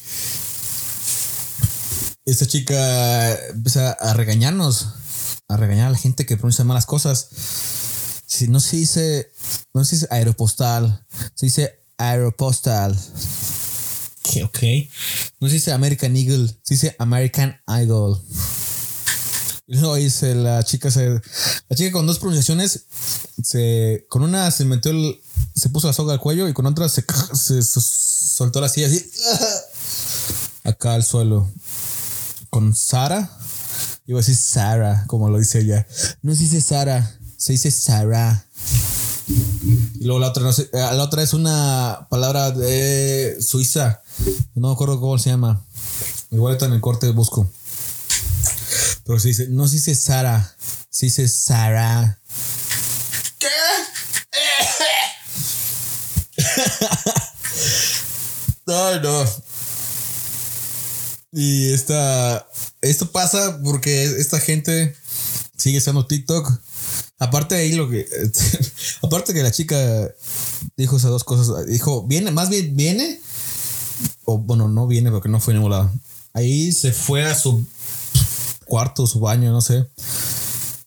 esta 2.26 2.48
chica 2.48 3.36
empieza 3.50 3.92
a 3.92 4.14
regañarnos, 4.14 4.88
a 5.48 5.58
regañar 5.58 5.88
a 5.88 5.92
la 5.92 5.98
gente 5.98 6.26
que 6.26 6.38
pronuncia 6.38 6.64
malas 6.64 6.86
cosas. 6.86 7.28
Si 8.26 8.48
no 8.48 8.60
se 8.60 8.78
dice, 8.78 9.32
no 9.74 9.86
se 9.86 9.96
dice 9.96 10.08
aeropostal, 10.10 11.06
se 11.36 11.46
dice 11.46 11.80
aeropostal 11.98 12.98
ok. 14.42 14.60
No 15.40 15.48
se 15.48 15.56
dice 15.56 15.72
American 15.72 16.16
Eagle, 16.16 16.48
se 16.64 16.74
dice 16.74 16.96
American 16.98 17.62
Idol. 17.82 18.20
Luego 19.68 19.96
dice 19.96 20.36
la 20.36 20.64
chica, 20.64 20.92
se, 20.92 21.10
la 21.70 21.76
chica 21.76 21.92
con 21.92 22.06
dos 22.06 22.20
pronunciaciones, 22.20 22.86
se, 23.42 24.06
con 24.10 24.24
una 24.24 24.52
se 24.52 24.66
metió 24.66 24.92
el, 24.92 25.22
se 25.56 25.70
puso 25.70 25.88
la 25.88 25.94
soga 25.94 26.14
al 26.14 26.20
cuello 26.20 26.48
y 26.48 26.54
con 26.54 26.66
otra 26.66 26.90
se, 26.90 27.06
se, 27.34 27.64
soltó 27.64 28.60
la 28.60 28.70
silla 28.70 28.88
así, 28.88 29.10
acá 30.64 30.96
al 30.96 31.04
suelo. 31.04 31.50
Con 32.54 32.76
Sara, 32.76 33.36
iba 34.06 34.20
a 34.20 34.22
decir 34.22 34.36
Sara, 34.36 35.06
como 35.08 35.28
lo 35.28 35.40
dice 35.40 35.62
ella. 35.62 35.88
No 36.22 36.36
se 36.36 36.44
dice 36.44 36.62
Sara, 36.62 37.18
se 37.36 37.54
dice 37.54 37.72
Sara. 37.72 38.46
Y 39.28 40.04
luego 40.06 40.20
la 40.20 40.28
otra, 40.28 40.44
no 40.44 40.54
sé, 40.54 40.70
eh, 40.72 40.78
la 40.78 41.02
otra 41.02 41.24
es 41.24 41.34
una 41.34 42.06
palabra 42.12 42.52
de 42.52 43.38
Suiza. 43.42 44.04
No 44.54 44.68
me 44.68 44.74
acuerdo 44.74 45.00
cómo 45.00 45.18
se 45.18 45.32
llama. 45.32 45.66
Igual 46.30 46.54
está 46.54 46.68
en 46.68 46.74
el 46.74 46.82
corte 46.82 47.10
busco. 47.10 47.52
Pero 49.04 49.20
se 49.20 49.30
dice, 49.30 49.48
no 49.50 49.68
se 49.68 49.78
dice 49.78 49.96
Sara, 49.96 50.56
se 50.92 51.08
dice 51.08 51.28
Sara. 51.28 52.20
¿Qué? 53.40 53.48
Ay, 58.68 59.00
no. 59.02 59.26
Y 61.34 61.74
esta. 61.74 62.48
Esto 62.82 63.12
pasa 63.12 63.60
porque 63.64 64.04
esta 64.04 64.40
gente 64.40 64.96
sigue 65.58 65.80
usando 65.80 66.06
TikTok 66.06 66.62
Aparte 67.24 67.56
de 67.56 67.62
ahí 67.62 67.72
lo 67.72 67.90
que. 67.90 68.06
aparte 69.02 69.34
que 69.34 69.44
la 69.44 69.52
chica 69.52 70.14
dijo 70.76 70.98
esas 70.98 71.10
dos 71.10 71.24
cosas. 71.24 71.66
Dijo, 71.68 72.06
viene, 72.06 72.32
más 72.32 72.50
bien 72.50 72.76
viene. 72.76 73.22
O 74.26 74.40
bueno, 74.40 74.68
no 74.68 74.88
viene 74.88 75.10
porque 75.10 75.30
no 75.30 75.40
fue 75.40 75.54
ningún. 75.54 75.74
Ahí 76.34 76.74
se 76.74 76.92
fue 76.92 77.24
a 77.24 77.34
su 77.34 77.66
cuarto, 78.66 79.08
su 79.08 79.22
baño, 79.22 79.54
no 79.54 79.62
sé. 79.62 79.88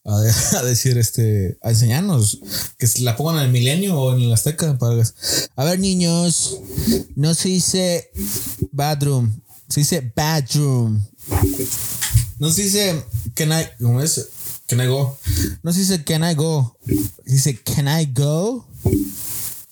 A, 0.04 0.20
decir, 0.64 0.98
este, 0.98 1.56
a 1.62 1.70
enseñarnos 1.70 2.40
que 2.76 2.86
se 2.86 3.00
la 3.00 3.16
pongan 3.16 3.38
en 3.38 3.44
el 3.44 3.52
milenio 3.52 3.98
o 3.98 4.14
en 4.14 4.22
el 4.22 4.32
Azteca. 4.32 4.78
A 5.56 5.64
ver, 5.64 5.80
niños, 5.80 6.58
no 7.14 7.32
se 7.32 7.48
dice 7.48 8.10
bathroom, 8.72 9.40
se 9.68 9.80
dice 9.80 10.12
bedroom. 10.14 11.04
No 12.38 12.50
se 12.50 12.62
dice 12.62 13.04
can 13.34 13.52
I, 13.52 13.66
¿cómo 13.82 14.00
es? 14.00 14.28
Can 14.66 14.80
I 14.80 14.86
go? 14.86 15.18
No 15.62 15.72
se 15.72 15.80
dice 15.80 16.04
can 16.04 16.24
I 16.24 16.34
go. 16.34 16.76
Dice 17.24 17.60
can 17.62 17.88
I 17.88 18.06
go. 18.06 18.66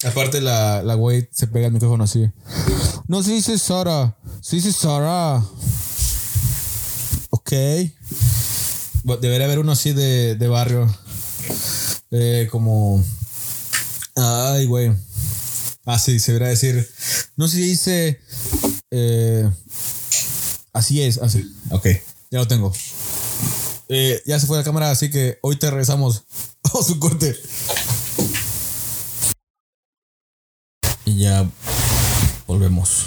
Aparte 0.05 0.41
la, 0.41 0.83
la 0.83 0.95
güey 0.95 1.29
se 1.33 1.47
pega 1.47 1.67
el 1.67 1.73
micrófono 1.73 2.05
así. 2.05 2.31
No 3.09 3.23
se 3.23 3.33
dice 3.33 3.59
Sara. 3.59 4.17
Se 4.41 4.57
dice 4.57 4.73
Sara. 4.73 5.43
Ok. 7.31 7.53
Debería 9.21 9.47
haber 9.47 9.59
uno 9.59 9.73
así 9.73 9.93
de, 9.93 10.35
de 10.37 10.49
barrio. 10.49 10.95
Eh, 12.11 12.49
como. 12.51 13.03
Ay, 14.17 14.67
güey. 14.67 14.93
Ah, 15.85 15.99
sí, 15.99 16.21
se 16.21 16.33
debería 16.33 16.51
decir. 16.51 16.89
No 17.37 17.49
se 17.49 17.59
dice. 17.59 18.21
Eh, 18.91 19.51
así 20.75 21.01
es, 21.03 21.19
así. 21.19 21.51
Ok, 21.71 21.87
ya 22.31 22.41
lo 22.41 22.47
tengo. 22.47 22.73
Eh, 23.89 24.23
ya 24.27 24.39
se 24.39 24.47
fue 24.47 24.59
la 24.59 24.65
cámara, 24.65 24.91
así 24.91 25.11
que 25.11 25.39
hoy 25.41 25.57
te 25.57 25.71
regresamos 25.71 26.25
a 26.63 26.83
su 26.83 26.99
corte. 26.99 27.35
Y 31.07 31.19
ya 31.19 31.49
volvemos. 32.47 33.07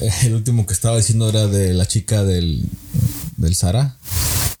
Eh, 0.00 0.12
el 0.24 0.34
último 0.34 0.66
que 0.66 0.74
estaba 0.74 0.96
diciendo 0.96 1.28
era 1.28 1.46
de 1.46 1.74
la 1.74 1.86
chica 1.86 2.24
del, 2.24 2.68
del 3.36 3.54
Sara. 3.54 3.96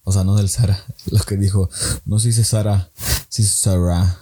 O 0.04 0.12
sea, 0.12 0.24
no 0.24 0.36
del 0.36 0.48
Sara. 0.48 0.84
Lo 1.06 1.20
que 1.20 1.36
dijo, 1.36 1.68
no 2.04 2.18
se 2.18 2.28
dice 2.28 2.44
Sara, 2.44 2.90
se 3.28 3.42
dice 3.42 3.54
Sara. 3.56 4.18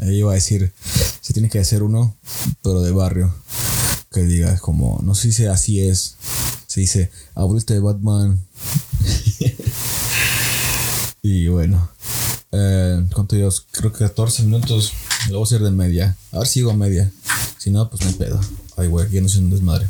Ahí 0.00 0.18
iba 0.18 0.32
a 0.32 0.34
decir, 0.34 0.72
se 1.20 1.32
tiene 1.32 1.48
que 1.48 1.60
hacer 1.60 1.82
uno, 1.82 2.16
pero 2.62 2.82
de 2.82 2.90
barrio. 2.90 3.32
Que 4.12 4.22
diga 4.24 4.58
como, 4.58 5.00
no 5.02 5.14
se 5.14 5.28
dice 5.28 5.48
así 5.48 5.80
es. 5.80 6.16
Se 6.66 6.80
dice, 6.80 7.10
abuelita 7.34 7.74
de 7.74 7.80
Batman. 7.80 8.38
y 11.22 11.48
bueno. 11.48 11.88
Eh, 12.52 13.06
¿Cuánto 13.14 13.36
llevas? 13.36 13.64
Creo 13.70 13.92
que 13.92 14.00
14 14.00 14.42
minutos. 14.42 14.92
Lo 15.28 15.38
voy 15.38 15.44
a 15.44 15.46
hacer 15.46 15.62
de 15.62 15.70
media. 15.70 16.16
A 16.32 16.38
ver 16.38 16.46
si 16.46 16.54
sigo 16.54 16.70
a 16.70 16.74
media. 16.76 17.10
Si 17.58 17.70
no, 17.70 17.88
pues 17.88 18.02
no 18.02 18.08
hay 18.08 18.14
pedo. 18.14 18.40
Ay, 18.76 18.88
güey, 18.88 19.08
ya 19.10 19.20
no 19.22 19.28
soy 19.28 19.42
un 19.42 19.50
desmadre. 19.50 19.86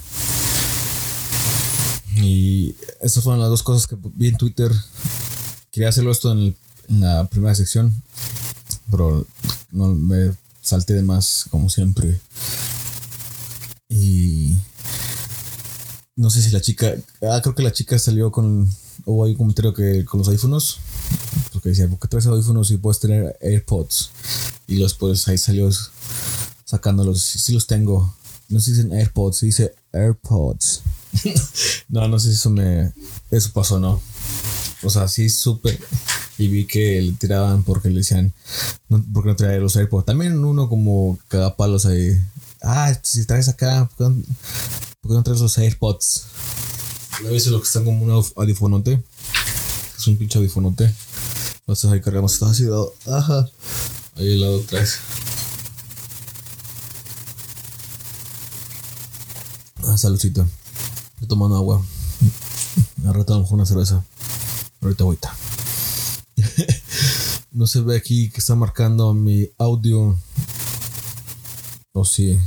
Y 2.17 2.75
esas 3.01 3.25
fueron 3.25 3.41
las 3.41 3.49
dos 3.51 3.63
cosas 3.63 3.87
que 3.87 3.97
vi 4.15 4.29
en 4.29 4.37
Twitter. 4.37 4.71
Quería 5.73 5.89
hacerlo 5.89 6.13
esto 6.13 6.31
en, 6.33 6.39
el- 6.39 6.57
en 6.89 7.01
la 7.01 7.25
primera 7.27 7.55
sección, 7.55 7.95
pero 8.91 9.27
no 9.71 9.89
me 9.89 10.33
salté 10.61 10.93
de 10.95 11.03
más, 11.03 11.47
como 11.51 11.71
siempre. 11.71 12.21
No 16.15 16.31
sé 16.31 16.43
si 16.43 16.51
la 16.51 16.61
chica, 16.61 16.95
ah, 17.23 17.41
creo 17.43 17.55
que 17.55 17.63
la 17.63 17.73
chica 17.73 17.99
salió 17.99 18.31
con, 18.31 18.69
hubo 19.07 19.25
ahí 19.25 19.33
un 19.33 19.39
comentario 19.39 19.73
que 19.73 20.05
con 20.05 20.19
los 20.19 20.29
audífonos, 20.29 20.79
porque 21.53 21.71
decía, 21.71 21.89
¿por 21.89 21.99
qué 21.99 22.09
traes 22.09 22.27
audífonos 22.27 22.69
si 22.69 22.77
puedes 22.77 23.01
tener 23.01 23.37
AirPods? 23.41 24.11
Y 24.67 24.77
los 24.77 24.95
pues 24.95 25.27
ahí 25.29 25.39
salió 25.39 25.71
sacándolos, 26.65 27.23
sí, 27.23 27.39
sí 27.39 27.53
los 27.53 27.67
tengo. 27.67 28.15
No 28.49 28.61
se 28.61 28.73
dicen 28.73 28.93
AirPods, 28.93 29.39
se 29.39 29.47
dice 29.47 29.75
AirPods. 29.93 30.83
no, 31.89 32.07
no 32.09 32.19
sé 32.19 32.29
si 32.29 32.35
eso 32.35 32.51
me, 32.51 32.93
eso 33.31 33.51
pasó 33.53 33.77
o 33.77 33.81
no. 33.81 34.01
O 34.83 34.91
sea, 34.91 35.09
sí 35.09 35.31
supe 35.31 35.79
y 36.39 36.49
vi 36.49 36.67
que 36.67 37.01
le 37.01 37.13
tiraban 37.13 37.63
porque 37.63 37.89
le 37.89 37.97
decían, 37.97 38.33
no, 38.89 39.03
¿por 39.13 39.23
qué 39.23 39.29
no 39.29 39.37
trae 39.37 39.61
los 39.61 39.77
AirPods? 39.77 40.07
También 40.07 40.45
uno 40.45 40.69
como 40.69 41.19
cagapalos 41.29 41.87
ahí. 41.87 42.21
Ah, 42.63 42.97
si 43.03 43.25
traes 43.25 43.49
acá, 43.49 43.89
¿por 43.97 44.09
qué 44.09 44.15
no, 44.15 44.23
por 45.01 45.11
qué 45.11 45.15
no 45.15 45.23
traes 45.25 45.41
los 45.41 45.59
AirPods? 45.59 46.27
A 47.27 47.31
veces 47.31 47.49
lo 47.49 47.61
que 47.61 47.67
están 47.67 47.85
como 47.85 48.05
un 48.05 48.25
audifonote. 48.37 49.03
Es 49.99 50.07
un 50.07 50.17
pinche 50.17 50.39
audifonote. 50.39 50.95
Entonces 51.61 51.91
ahí 51.91 52.01
cargamos, 52.01 52.35
está 52.35 52.51
así, 52.51 52.65
dado, 52.65 52.95
ajá. 53.07 53.49
Ahí 54.17 54.35
al 54.35 54.41
lado 54.41 54.61
traes. 54.61 54.99
Ah, 59.85 59.99
saludcito. 59.99 60.47
Estoy 61.15 61.29
tomando 61.29 61.57
agua. 61.57 61.85
Al 63.05 63.11
a 63.11 63.13
lo 63.13 63.41
mejor 63.41 63.55
una 63.55 63.67
cerveza. 63.67 64.05
Ahorita 64.81 65.05
ahorita. 65.05 65.35
no 67.53 67.67
se 67.67 67.81
ve 67.81 67.97
aquí 67.97 68.31
que 68.31 68.39
está 68.39 68.55
marcando 68.55 69.13
mi 69.15 69.49
audio. 69.59 70.17
O 71.93 72.05
sí. 72.05 72.39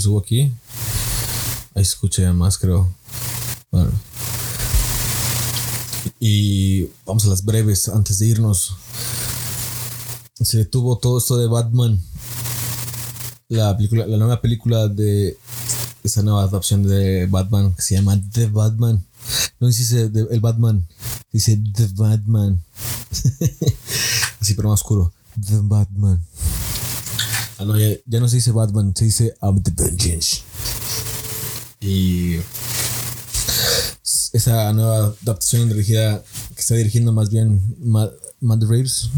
Subo 0.00 0.18
aquí. 0.18 0.52
Ahí 1.74 1.84
se 1.84 1.90
escucha 1.90 2.32
más, 2.32 2.58
creo. 2.58 2.88
Y 6.20 6.84
vamos 7.04 7.24
a 7.26 7.28
las 7.28 7.44
breves 7.44 7.88
antes 7.88 8.18
de 8.18 8.26
irnos. 8.26 8.76
Se 10.40 10.58
detuvo 10.58 10.98
todo 10.98 11.18
esto 11.18 11.36
de 11.36 11.46
Batman. 11.46 12.00
La 13.48 13.76
película, 13.76 14.06
la 14.06 14.16
nueva 14.16 14.40
película 14.40 14.88
de 14.88 15.36
esa 16.02 16.22
nueva 16.22 16.40
adaptación 16.40 16.82
de 16.82 17.26
Batman 17.26 17.74
que 17.74 17.82
se 17.82 17.94
llama 17.94 18.20
The 18.32 18.46
Batman. 18.46 19.04
No 19.60 19.66
dice 19.66 20.10
el 20.30 20.40
Batman, 20.40 20.86
dice 21.32 21.60
The 21.74 21.88
Batman. 21.94 22.62
Así, 24.40 24.54
pero 24.54 24.68
más 24.68 24.80
oscuro. 24.80 25.12
The 25.40 25.60
Batman. 25.62 26.22
Ah, 27.58 27.64
no, 27.64 27.76
ya, 27.78 28.20
no 28.20 28.28
se 28.28 28.36
dice 28.36 28.52
Batman, 28.52 28.92
se 28.94 29.04
dice 29.06 29.34
I'm 29.42 29.62
the 29.62 29.72
Vengeance. 29.74 30.42
Y 31.80 32.36
esa 34.32 34.72
nueva 34.72 35.14
adaptación 35.22 35.68
dirigida, 35.68 36.22
que 36.54 36.60
está 36.60 36.74
dirigiendo 36.74 37.12
más 37.12 37.30
bien 37.30 37.76
Ma- 37.80 38.10
Matt 38.40 38.62
Reeves, 38.64 39.08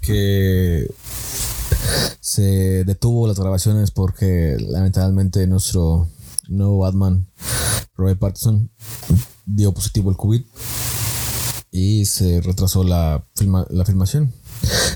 que 0.00 0.92
se 2.20 2.84
detuvo 2.84 3.28
las 3.28 3.38
grabaciones 3.38 3.90
porque 3.90 4.56
lamentablemente 4.58 5.46
nuestro 5.46 6.08
nuevo 6.48 6.78
Batman, 6.78 7.28
Robert 7.96 8.18
Pattinson, 8.18 8.70
dio 9.46 9.72
positivo 9.72 10.10
el 10.10 10.16
COVID 10.16 10.42
y 11.70 12.06
se 12.06 12.40
retrasó 12.40 12.82
la 12.82 13.24
filmación. 13.34 14.32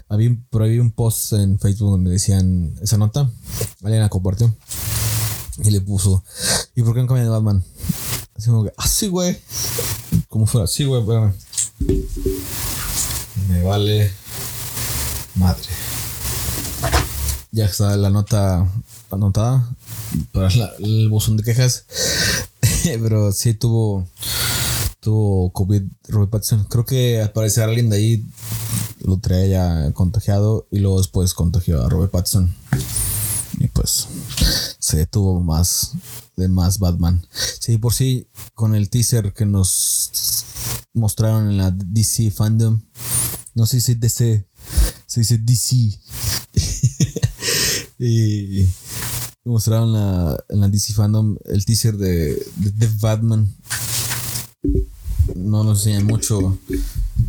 Había, 0.08 0.30
un- 0.30 0.44
por 0.50 0.62
ahí 0.62 0.78
un 0.78 0.90
post 0.92 1.32
en 1.34 1.58
Facebook 1.58 1.90
donde 1.92 2.10
decían 2.10 2.74
esa 2.82 2.96
nota, 2.98 3.30
alguien 3.82 4.00
la 4.02 4.08
compartió 4.08 4.54
y 5.62 5.70
le 5.70 5.80
puso, 5.80 6.22
¿y 6.74 6.82
por 6.82 6.94
qué 6.94 7.00
no 7.00 7.06
cambian 7.06 7.26
de 7.26 7.30
Batman? 7.30 7.64
Así 8.36 8.50
como 8.50 8.64
que, 8.64 8.72
ah, 8.76 8.86
sí, 8.86 9.08
güey. 9.08 9.36
Como 10.28 10.46
fuera, 10.46 10.66
sí, 10.66 10.84
güey, 10.84 11.00
espérame. 11.02 11.32
Me 13.48 13.62
vale 13.62 14.10
madre. 15.34 15.62
Ya 17.50 17.64
está 17.64 17.96
la 17.96 18.10
nota 18.10 18.66
anotada 19.10 19.68
para 20.32 20.48
el 20.78 21.08
buzón 21.08 21.36
de 21.36 21.42
quejas. 21.42 21.84
Pero 22.84 23.32
sí 23.32 23.54
tuvo 23.54 24.06
tuvo 25.00 25.50
COVID 25.52 25.82
Robert 26.08 26.30
Pattinson. 26.30 26.64
Creo 26.64 26.84
que 26.84 27.20
al 27.22 27.32
parecer 27.32 27.64
alguien 27.64 27.88
de 27.90 27.96
ahí 27.96 28.26
lo 29.08 29.18
traía 29.18 29.86
ya 29.86 29.92
contagiado 29.92 30.68
y 30.70 30.80
luego 30.80 30.98
después 30.98 31.32
contagió 31.32 31.82
a 31.82 31.88
Robert 31.88 32.12
Pattinson. 32.12 32.54
Y 33.58 33.66
pues 33.68 34.06
se 34.78 34.98
detuvo 34.98 35.40
más 35.40 35.92
de 36.36 36.48
más 36.48 36.78
Batman. 36.78 37.26
Sí, 37.58 37.78
por 37.78 37.94
sí, 37.94 38.28
con 38.54 38.74
el 38.74 38.90
teaser 38.90 39.32
que 39.32 39.46
nos 39.46 40.44
mostraron 40.92 41.50
en 41.50 41.56
la 41.56 41.70
DC 41.70 42.30
Fandom. 42.30 42.80
No 43.54 43.66
sé 43.66 43.80
si 43.80 43.94
DC, 43.94 44.46
se 45.06 45.20
dice 45.20 45.38
DC. 45.38 45.98
y 47.98 48.68
mostraron 49.44 49.92
la, 49.92 50.44
en 50.50 50.60
la 50.60 50.68
DC 50.68 50.92
Fandom 50.92 51.36
el 51.46 51.64
teaser 51.64 51.96
de, 51.96 52.34
de, 52.56 52.70
de 52.72 52.88
Batman. 53.00 53.52
No 55.34 55.64
nos 55.64 55.78
enseñan 55.78 56.06
mucho 56.06 56.58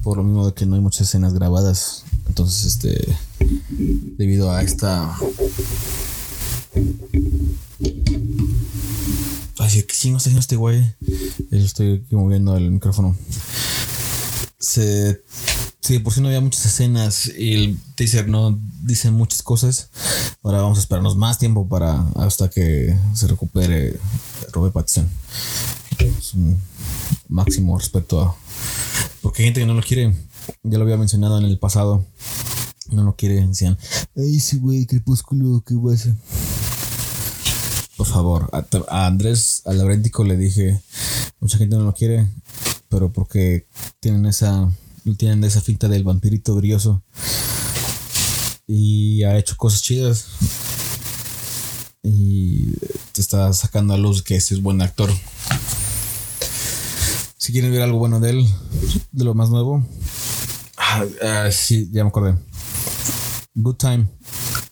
por 0.03 0.17
lo 0.17 0.23
mismo 0.23 0.45
de 0.45 0.53
que 0.53 0.65
no 0.65 0.75
hay 0.75 0.81
muchas 0.81 1.07
escenas 1.07 1.33
grabadas. 1.33 2.03
Entonces, 2.27 2.65
este, 2.65 3.17
debido 4.17 4.51
a 4.51 4.61
esta 4.61 5.17
Ay, 9.57 9.83
¿qué 9.83 9.95
chingo 9.95 10.17
está 10.17 10.29
haciendo 10.29 10.39
este 10.39 10.55
güey? 10.55 10.83
Estoy 11.51 12.01
aquí 12.05 12.15
moviendo 12.15 12.55
el 12.55 12.71
micrófono. 12.71 13.15
Se. 14.57 15.21
Sí, 15.81 15.99
por 15.99 16.13
si 16.13 16.21
no 16.21 16.27
había 16.27 16.41
muchas 16.41 16.65
escenas 16.65 17.27
y 17.27 17.53
el 17.53 17.79
teaser 17.95 18.27
no 18.27 18.59
dice 18.83 19.11
muchas 19.11 19.41
cosas. 19.41 19.89
Ahora 20.43 20.61
vamos 20.61 20.77
a 20.77 20.81
esperarnos 20.81 21.17
más 21.17 21.39
tiempo 21.39 21.67
para 21.67 22.05
hasta 22.15 22.49
que 22.49 22.97
se 23.13 23.27
recupere 23.27 23.99
Robert 24.51 24.73
Pattinson. 24.73 25.09
Es 25.99 26.33
un 26.33 26.57
máximo 27.27 27.77
respecto 27.77 28.21
a. 28.21 28.35
Porque 29.21 29.41
hay 29.41 29.47
gente 29.47 29.61
que 29.61 29.65
no 29.65 29.73
lo 29.73 29.81
quiere. 29.81 30.13
Ya 30.63 30.77
lo 30.77 30.83
había 30.83 30.97
mencionado 30.97 31.37
en 31.37 31.45
el 31.45 31.59
pasado. 31.59 32.05
No 32.91 33.03
lo 33.03 33.15
quiere. 33.15 33.45
Decían, 33.45 33.77
ay, 34.15 34.39
sí, 34.39 34.57
güey, 34.57 34.85
crepúsculo, 34.85 35.63
qué 35.65 35.75
guay. 35.75 35.97
Por 37.99 38.07
favor, 38.07 38.49
a, 38.53 39.07
Andrés, 39.07 39.61
al 39.65 39.77
Laurentico 39.77 40.23
le 40.23 40.37
dije, 40.37 40.81
mucha 41.41 41.57
gente 41.57 41.75
no 41.75 41.83
lo 41.83 41.93
quiere, 41.93 42.29
pero 42.87 43.11
porque 43.11 43.67
tienen 43.99 44.25
esa, 44.25 44.71
tienen 45.17 45.43
esa 45.43 45.59
finta 45.59 45.89
del 45.89 46.05
vampirito 46.05 46.55
brioso 46.55 47.03
y 48.65 49.23
ha 49.23 49.37
hecho 49.37 49.57
cosas 49.57 49.81
chidas 49.81 50.27
y 52.03 52.71
te 53.11 53.19
está 53.19 53.51
sacando 53.51 53.93
a 53.93 53.97
luz 53.97 54.23
que 54.23 54.37
ese 54.37 54.53
es 54.53 54.61
buen 54.61 54.81
actor. 54.81 55.09
Si 57.39 57.53
quieren 57.53 57.71
ver 57.71 57.81
algo 57.81 57.99
bueno 57.99 58.19
de 58.19 58.31
él, 58.31 58.47
de 59.13 59.23
lo 59.23 59.33
más 59.33 59.49
nuevo, 59.49 59.81
ah, 60.75 61.05
ah, 61.23 61.49
sí, 61.51 61.89
ya 61.89 62.03
me 62.03 62.09
acordé. 62.09 62.35
Good 63.55 63.77
time, 63.77 64.07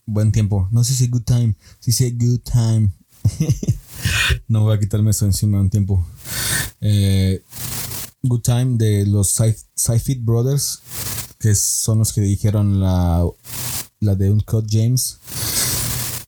buen 0.05 0.33
tiempo. 0.33 0.67
No 0.69 0.83
sé 0.83 0.93
si 0.93 1.07
good 1.07 1.23
time, 1.23 1.55
si 1.79 1.93
sé 1.93 2.11
good 2.11 2.41
time. 2.41 2.91
no 4.49 4.63
voy 4.63 4.75
a 4.75 4.79
quitarme 4.81 5.11
eso 5.11 5.25
encima 5.25 5.61
un 5.61 5.69
tiempo. 5.69 6.05
Eh, 6.81 7.41
Good 8.21 8.41
Time 8.41 8.77
de 8.77 9.05
los 9.05 9.33
Sci-Fit 9.75 10.21
Brothers, 10.25 10.81
que 11.39 11.55
son 11.55 11.99
los 11.99 12.11
que 12.11 12.19
dijeron 12.19 12.81
la, 12.81 13.25
la 14.01 14.15
de 14.15 14.29
Uncut 14.29 14.67
James. 14.69 15.19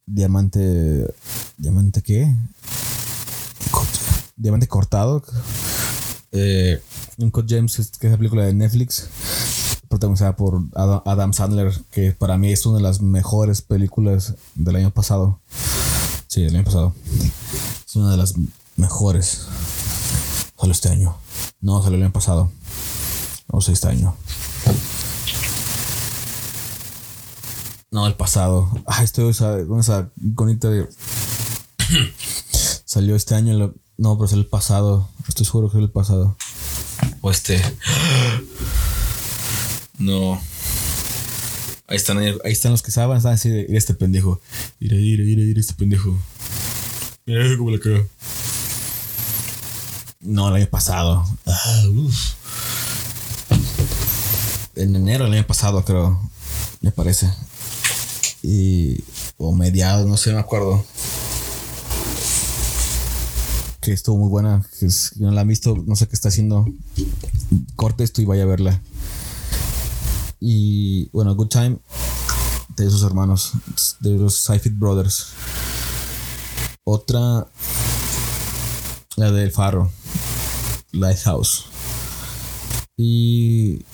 Diamante. 0.05 1.05
¿Diamante 1.57 2.01
qué? 2.01 2.33
Diamante 4.37 4.67
cortado. 4.69 5.21
Eh, 6.31 6.81
Uncut 7.17 7.45
James, 7.49 7.75
que 7.99 8.07
es 8.07 8.11
la 8.11 8.17
película 8.17 8.45
de 8.45 8.53
Netflix, 8.53 9.09
protagonizada 9.87 10.35
por 10.35 10.61
Adam 10.75 11.33
Sandler, 11.33 11.73
que 11.91 12.11
para 12.11 12.37
mí 12.37 12.51
es 12.51 12.65
una 12.65 12.77
de 12.77 12.83
las 12.83 13.01
mejores 13.01 13.61
películas 13.61 14.35
del 14.55 14.75
año 14.75 14.91
pasado. 14.91 15.39
Sí, 16.27 16.43
del 16.43 16.55
año 16.55 16.65
pasado. 16.65 16.93
Es 17.87 17.95
una 17.95 18.11
de 18.11 18.17
las 18.17 18.35
mejores. 18.75 19.47
Solo 20.59 20.71
este 20.71 20.89
año. 20.89 21.17
No, 21.61 21.81
salió 21.81 21.97
el 21.97 22.03
año 22.03 22.13
pasado. 22.13 22.51
No 23.51 23.61
sé, 23.61 23.71
este 23.71 23.87
año. 23.87 24.15
No, 27.91 28.05
el 28.05 28.13
pasado. 28.15 28.69
Ay, 28.85 29.05
estoy 29.05 29.33
con 29.67 29.79
esa 29.79 30.11
iconita 30.21 30.69
de. 30.69 30.87
Salió 32.85 33.15
este 33.15 33.33
año. 33.33 33.73
No, 33.99 34.15
pero 34.17 34.27
es 34.27 34.33
el 34.33 34.45
pasado. 34.45 35.09
Estoy 35.27 35.45
seguro 35.45 35.69
que 35.69 35.77
es 35.77 35.83
el 35.83 35.89
pasado. 35.89 36.37
O 37.19 37.31
este. 37.31 37.61
No. 39.97 40.41
Ahí 41.87 41.97
están, 41.97 42.17
ahí 42.19 42.33
están 42.45 42.71
los 42.71 42.81
que 42.81 42.91
saben. 42.91 43.17
Están 43.17 43.33
así 43.33 43.49
de 43.49 43.65
este 43.75 43.93
pendejo. 43.93 44.39
Mira, 44.79 44.95
mira, 44.95 45.25
mira, 45.25 45.59
este 45.59 45.73
pendejo. 45.73 46.17
Mira 47.25 47.57
cómo 47.57 47.71
le 47.71 47.79
cago. 47.81 48.07
No, 50.21 50.47
el 50.47 50.55
año 50.55 50.69
pasado. 50.69 51.25
Ah, 51.45 51.83
en 54.75 54.95
enero 54.95 55.25
del 55.25 55.33
año 55.33 55.45
pasado, 55.45 55.83
creo. 55.83 56.17
Me 56.79 56.91
parece 56.91 57.29
y, 58.41 59.03
o 59.37 59.51
mediados, 59.53 60.07
no 60.07 60.15
sé, 60.15 60.31
me 60.31 60.39
acuerdo. 60.39 60.85
Estuvo 63.93 64.17
muy 64.17 64.29
buena, 64.29 64.65
que 64.79 64.89
si 64.89 65.19
no 65.19 65.31
la 65.31 65.41
han 65.41 65.47
visto, 65.47 65.75
no 65.85 65.95
sé 65.95 66.07
qué 66.07 66.15
está 66.15 66.29
haciendo. 66.29 66.65
Corte 67.75 68.03
esto 68.03 68.21
y 68.21 68.25
vaya 68.25 68.43
a 68.43 68.47
verla. 68.47 68.81
Y 70.39 71.09
bueno, 71.09 71.35
Good 71.35 71.49
Time 71.49 71.79
de 72.75 72.89
sus 72.89 73.03
hermanos, 73.03 73.53
de 73.99 74.11
los 74.11 74.35
Sci-Fit 74.43 74.77
Brothers. 74.77 75.27
Otra, 76.83 77.47
la 79.17 79.31
del 79.31 79.51
Faro, 79.51 79.91
Lighthouse. 80.91 81.65
y 82.95 83.85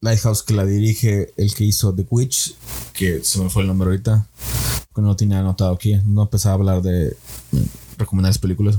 Lighthouse 0.00 0.42
que 0.42 0.54
la 0.54 0.66
dirige 0.66 1.32
el 1.36 1.54
que 1.54 1.64
hizo 1.64 1.94
The 1.94 2.06
Witch, 2.10 2.54
que 2.92 3.24
se 3.24 3.40
me 3.40 3.48
fue 3.48 3.62
el 3.62 3.68
nombre 3.68 3.88
ahorita, 3.88 4.26
que 4.94 5.00
no 5.00 5.08
lo 5.08 5.16
tenía 5.16 5.40
anotado 5.40 5.72
aquí, 5.72 5.98
no 6.04 6.22
empezaba 6.22 6.52
a 6.52 6.58
hablar 6.58 6.82
de 6.82 7.16
recomendar 7.98 8.30
las 8.30 8.38
películas. 8.38 8.78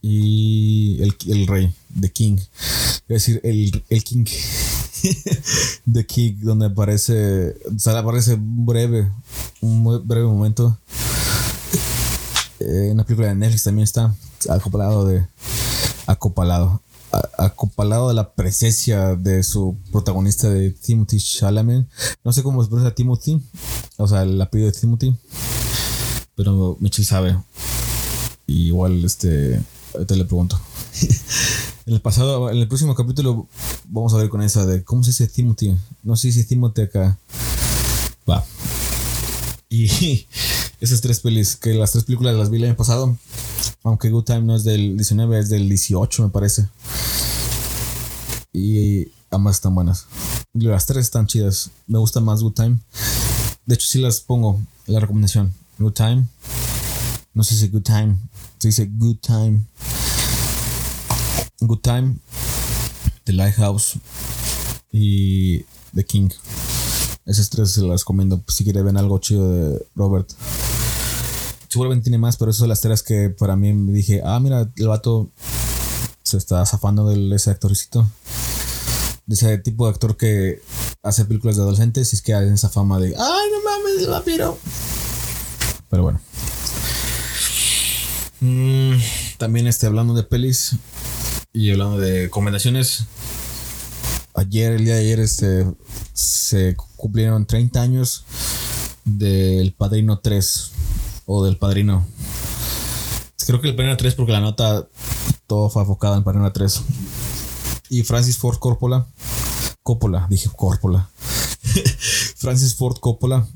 Y 0.00 1.02
el, 1.02 1.16
el 1.28 1.46
rey, 1.46 1.74
The 2.00 2.10
King, 2.10 2.36
es 2.36 3.08
decir, 3.08 3.40
el, 3.44 3.84
el 3.88 4.04
King. 4.04 4.24
The 5.92 6.06
King, 6.06 6.34
donde 6.40 6.66
aparece, 6.66 7.56
o 7.74 7.78
sea, 7.78 7.98
aparece 7.98 8.36
breve, 8.38 9.10
un 9.60 9.82
muy 9.82 9.98
breve 9.98 10.26
momento. 10.26 10.78
Eh, 12.60 12.88
en 12.90 12.96
la 12.96 13.04
película 13.04 13.28
de 13.28 13.34
Netflix 13.34 13.64
también 13.64 13.84
está 13.84 14.14
acoplado 14.48 15.06
de 15.06 15.24
acopalado 16.06 16.82
acopalado 17.38 18.08
de 18.08 18.14
la 18.14 18.32
presencia 18.32 19.14
de 19.14 19.42
su 19.42 19.76
protagonista 19.90 20.48
de 20.50 20.70
Timothy 20.70 21.18
Chalamet. 21.18 21.86
No 22.24 22.32
sé 22.32 22.42
cómo 22.42 22.62
se 22.62 22.68
pronuncia 22.68 22.94
Timothy, 22.94 23.42
o 23.96 24.06
sea, 24.06 24.22
el 24.22 24.40
apellido 24.40 24.70
de 24.70 24.78
Timothy, 24.78 25.16
pero 26.38 26.76
Michelle 26.78 27.04
sabe. 27.04 27.36
igual, 28.46 29.04
este, 29.04 29.60
ahorita 29.92 30.14
le 30.14 30.24
pregunto. 30.24 30.58
en 31.86 31.94
el 31.94 32.00
pasado, 32.00 32.48
en 32.48 32.58
el 32.58 32.68
próximo 32.68 32.94
capítulo, 32.94 33.48
vamos 33.88 34.14
a 34.14 34.18
ver 34.18 34.28
con 34.28 34.40
esa 34.42 34.64
de 34.64 34.84
cómo 34.84 35.02
se 35.02 35.10
dice 35.10 35.26
Timothy. 35.26 35.76
No 36.04 36.14
sé 36.14 36.30
si 36.30 36.44
Timothy 36.44 36.82
acá. 36.82 37.18
Va. 38.30 38.44
Y 39.68 40.28
esas 40.80 41.00
tres 41.00 41.18
pelis, 41.18 41.56
que 41.56 41.74
las 41.74 41.90
tres 41.90 42.04
películas 42.04 42.36
las 42.36 42.50
vi 42.50 42.58
el 42.58 42.66
año 42.66 42.76
pasado. 42.76 43.18
Aunque 43.82 44.10
Good 44.10 44.24
Time 44.24 44.42
no 44.42 44.54
es 44.54 44.62
del 44.62 44.96
19, 44.96 45.40
es 45.40 45.48
del 45.48 45.68
18, 45.68 46.22
me 46.22 46.28
parece. 46.28 46.68
Y 48.52 49.08
ambas 49.32 49.56
están 49.56 49.74
buenas. 49.74 50.06
Las 50.52 50.86
tres 50.86 51.06
están 51.06 51.26
chidas. 51.26 51.72
Me 51.88 51.98
gusta 51.98 52.20
más 52.20 52.44
Good 52.44 52.54
Time. 52.54 52.78
De 53.66 53.74
hecho, 53.74 53.88
sí 53.88 54.00
las 54.00 54.20
pongo 54.20 54.60
la 54.86 55.00
recomendación. 55.00 55.52
Good 55.78 55.92
Time. 55.92 56.26
No 57.34 57.44
si 57.44 57.54
dice 57.54 57.68
Good 57.68 57.82
Time. 57.82 58.16
Se 58.58 58.68
dice 58.68 58.90
Good 58.92 59.18
Time. 59.20 59.64
Good 61.60 61.80
Time. 61.80 62.16
The 63.22 63.32
Lighthouse. 63.32 63.98
Y 64.90 65.60
The 65.94 66.04
King. 66.04 66.30
Esas 67.26 67.48
tres 67.50 67.70
se 67.72 67.82
las 67.82 68.00
recomiendo 68.00 68.42
si 68.48 68.64
quieren 68.64 68.86
ver 68.86 68.96
algo 68.96 69.20
chido 69.20 69.52
de 69.52 69.86
Robert. 69.94 70.28
Seguramente 71.68 72.04
tiene 72.04 72.18
más, 72.18 72.36
pero 72.36 72.50
esas 72.50 72.60
son 72.60 72.70
las 72.70 72.80
tres 72.80 73.02
que 73.04 73.30
para 73.30 73.54
mí 73.54 73.72
me 73.72 73.92
dije, 73.92 74.22
ah, 74.24 74.40
mira, 74.40 74.68
el 74.74 74.88
vato 74.88 75.30
se 76.24 76.38
está 76.38 76.64
zafando 76.66 77.08
de 77.08 77.36
ese 77.36 77.50
actorcito. 77.50 78.08
De 79.26 79.34
ese 79.34 79.58
tipo 79.58 79.84
de 79.84 79.92
actor 79.92 80.16
que 80.16 80.60
hace 81.02 81.24
películas 81.24 81.56
de 81.56 81.62
adolescentes 81.62 82.12
y 82.12 82.16
es 82.16 82.22
que 82.22 82.34
hay 82.34 82.48
esa 82.48 82.68
fama 82.68 82.98
de, 82.98 83.08
ay, 83.08 83.48
no 83.52 83.70
mames, 83.70 84.02
el 84.02 84.10
vampiro. 84.10 84.58
Pero 85.90 86.02
bueno. 86.02 86.20
Mm, 88.40 88.92
también 89.38 89.66
este, 89.66 89.86
hablando 89.86 90.14
de 90.14 90.22
pelis 90.22 90.76
y 91.52 91.70
hablando 91.70 91.98
de 91.98 92.22
recomendaciones. 92.24 93.06
Ayer, 94.34 94.72
el 94.72 94.84
día 94.84 94.94
de 94.94 95.00
ayer, 95.00 95.20
este, 95.20 95.66
se 96.12 96.76
cumplieron 96.96 97.46
30 97.46 97.80
años 97.80 98.24
del 99.04 99.72
Padrino 99.72 100.20
3 100.20 100.72
o 101.26 101.44
del 101.44 101.56
Padrino. 101.56 102.06
Creo 103.46 103.60
que 103.60 103.68
el 103.68 103.76
Padrino 103.76 103.96
3 103.96 104.14
porque 104.14 104.32
la 104.32 104.40
nota 104.40 104.86
todo 105.46 105.70
fue 105.70 105.82
enfocado 105.82 106.16
en 106.16 106.22
Padrino 106.22 106.52
3. 106.52 106.82
Y 107.90 108.02
Francis 108.02 108.36
Ford 108.36 108.58
Coppola, 108.58 109.06
Coppola, 109.82 110.26
dije 110.28 110.50
Coppola. 110.54 111.08
Francis 112.36 112.74
Ford 112.74 112.98
Coppola 113.00 113.46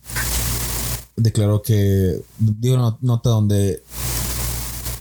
declaró 1.22 1.62
que 1.62 2.22
dio 2.38 2.74
una 2.74 2.96
nota 3.00 3.30
donde 3.30 3.82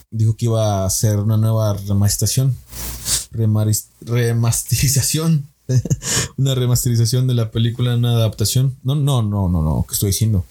dijo 0.10 0.36
que 0.36 0.46
iba 0.46 0.84
a 0.84 0.86
hacer 0.86 1.20
una 1.20 1.38
nueva 1.38 1.74
remasterización 1.74 2.56
remasterización 4.04 5.52
una 6.38 6.56
remasterización 6.56 7.28
de 7.28 7.34
la 7.34 7.52
película, 7.52 7.96
una 7.96 8.12
adaptación. 8.12 8.76
No, 8.84 8.96
no, 8.96 9.22
no, 9.22 9.50
no, 9.50 9.62
no, 9.62 9.86
que 9.88 9.94
estoy 9.94 10.08
diciendo. 10.08 10.46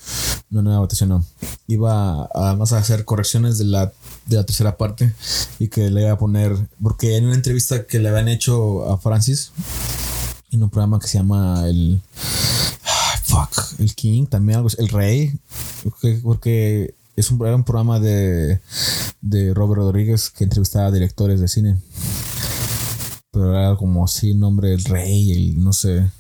No, 0.51 0.61
una 0.61 0.77
adaptación, 0.77 1.11
no. 1.11 1.25
Iba 1.67 2.29
además 2.35 2.73
a 2.73 2.79
hacer 2.79 3.05
correcciones 3.05 3.59
de 3.59 3.65
la, 3.65 3.93
de 4.27 4.37
la 4.37 4.45
tercera 4.45 4.77
parte 4.77 5.15
y 5.59 5.69
que 5.69 5.91
le 5.91 6.03
iba 6.03 6.13
a 6.13 6.19
poner, 6.19 6.57
porque 6.83 7.17
en 7.17 7.27
una 7.27 7.35
entrevista 7.35 7.87
que 7.87 7.99
le 7.99 8.09
habían 8.09 8.29
hecho 8.29 8.91
a 8.91 8.99
Francis, 8.99 9.53
en 10.51 10.63
un 10.63 10.71
programa 10.71 10.99
que 10.99 11.07
se 11.07 11.19
llama 11.19 11.67
el... 11.67 12.01
fuck, 13.31 13.81
el 13.81 13.95
King, 13.95 14.27
también 14.27 14.59
algo, 14.59 14.69
el 14.79 14.89
Rey, 14.89 15.39
porque, 16.23 16.95
es 17.17 17.31
un, 17.31 17.45
era 17.47 17.57
un 17.57 17.65
programa 17.65 18.01
de, 18.01 18.61
de 19.21 19.55
Robert 19.55 19.83
Rodríguez 19.83 20.31
que 20.31 20.45
entrevistaba 20.45 20.87
a 20.87 20.91
directores 20.91 21.41
de 21.41 21.49
cine 21.49 21.77
pero 23.31 23.57
era 23.57 23.77
como 23.77 24.05
así, 24.05 24.35
nombre 24.35 24.71
del 24.71 24.85
rey, 24.85 25.33
el 25.33 25.63
no 25.63 25.73
sé. 25.73 26.11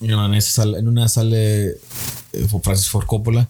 en, 0.00 0.88
una 0.88 1.08
sale 1.08 1.68
eh, 2.32 2.48
Francis 2.62 2.88
Ford 2.88 3.06
Coppola 3.06 3.48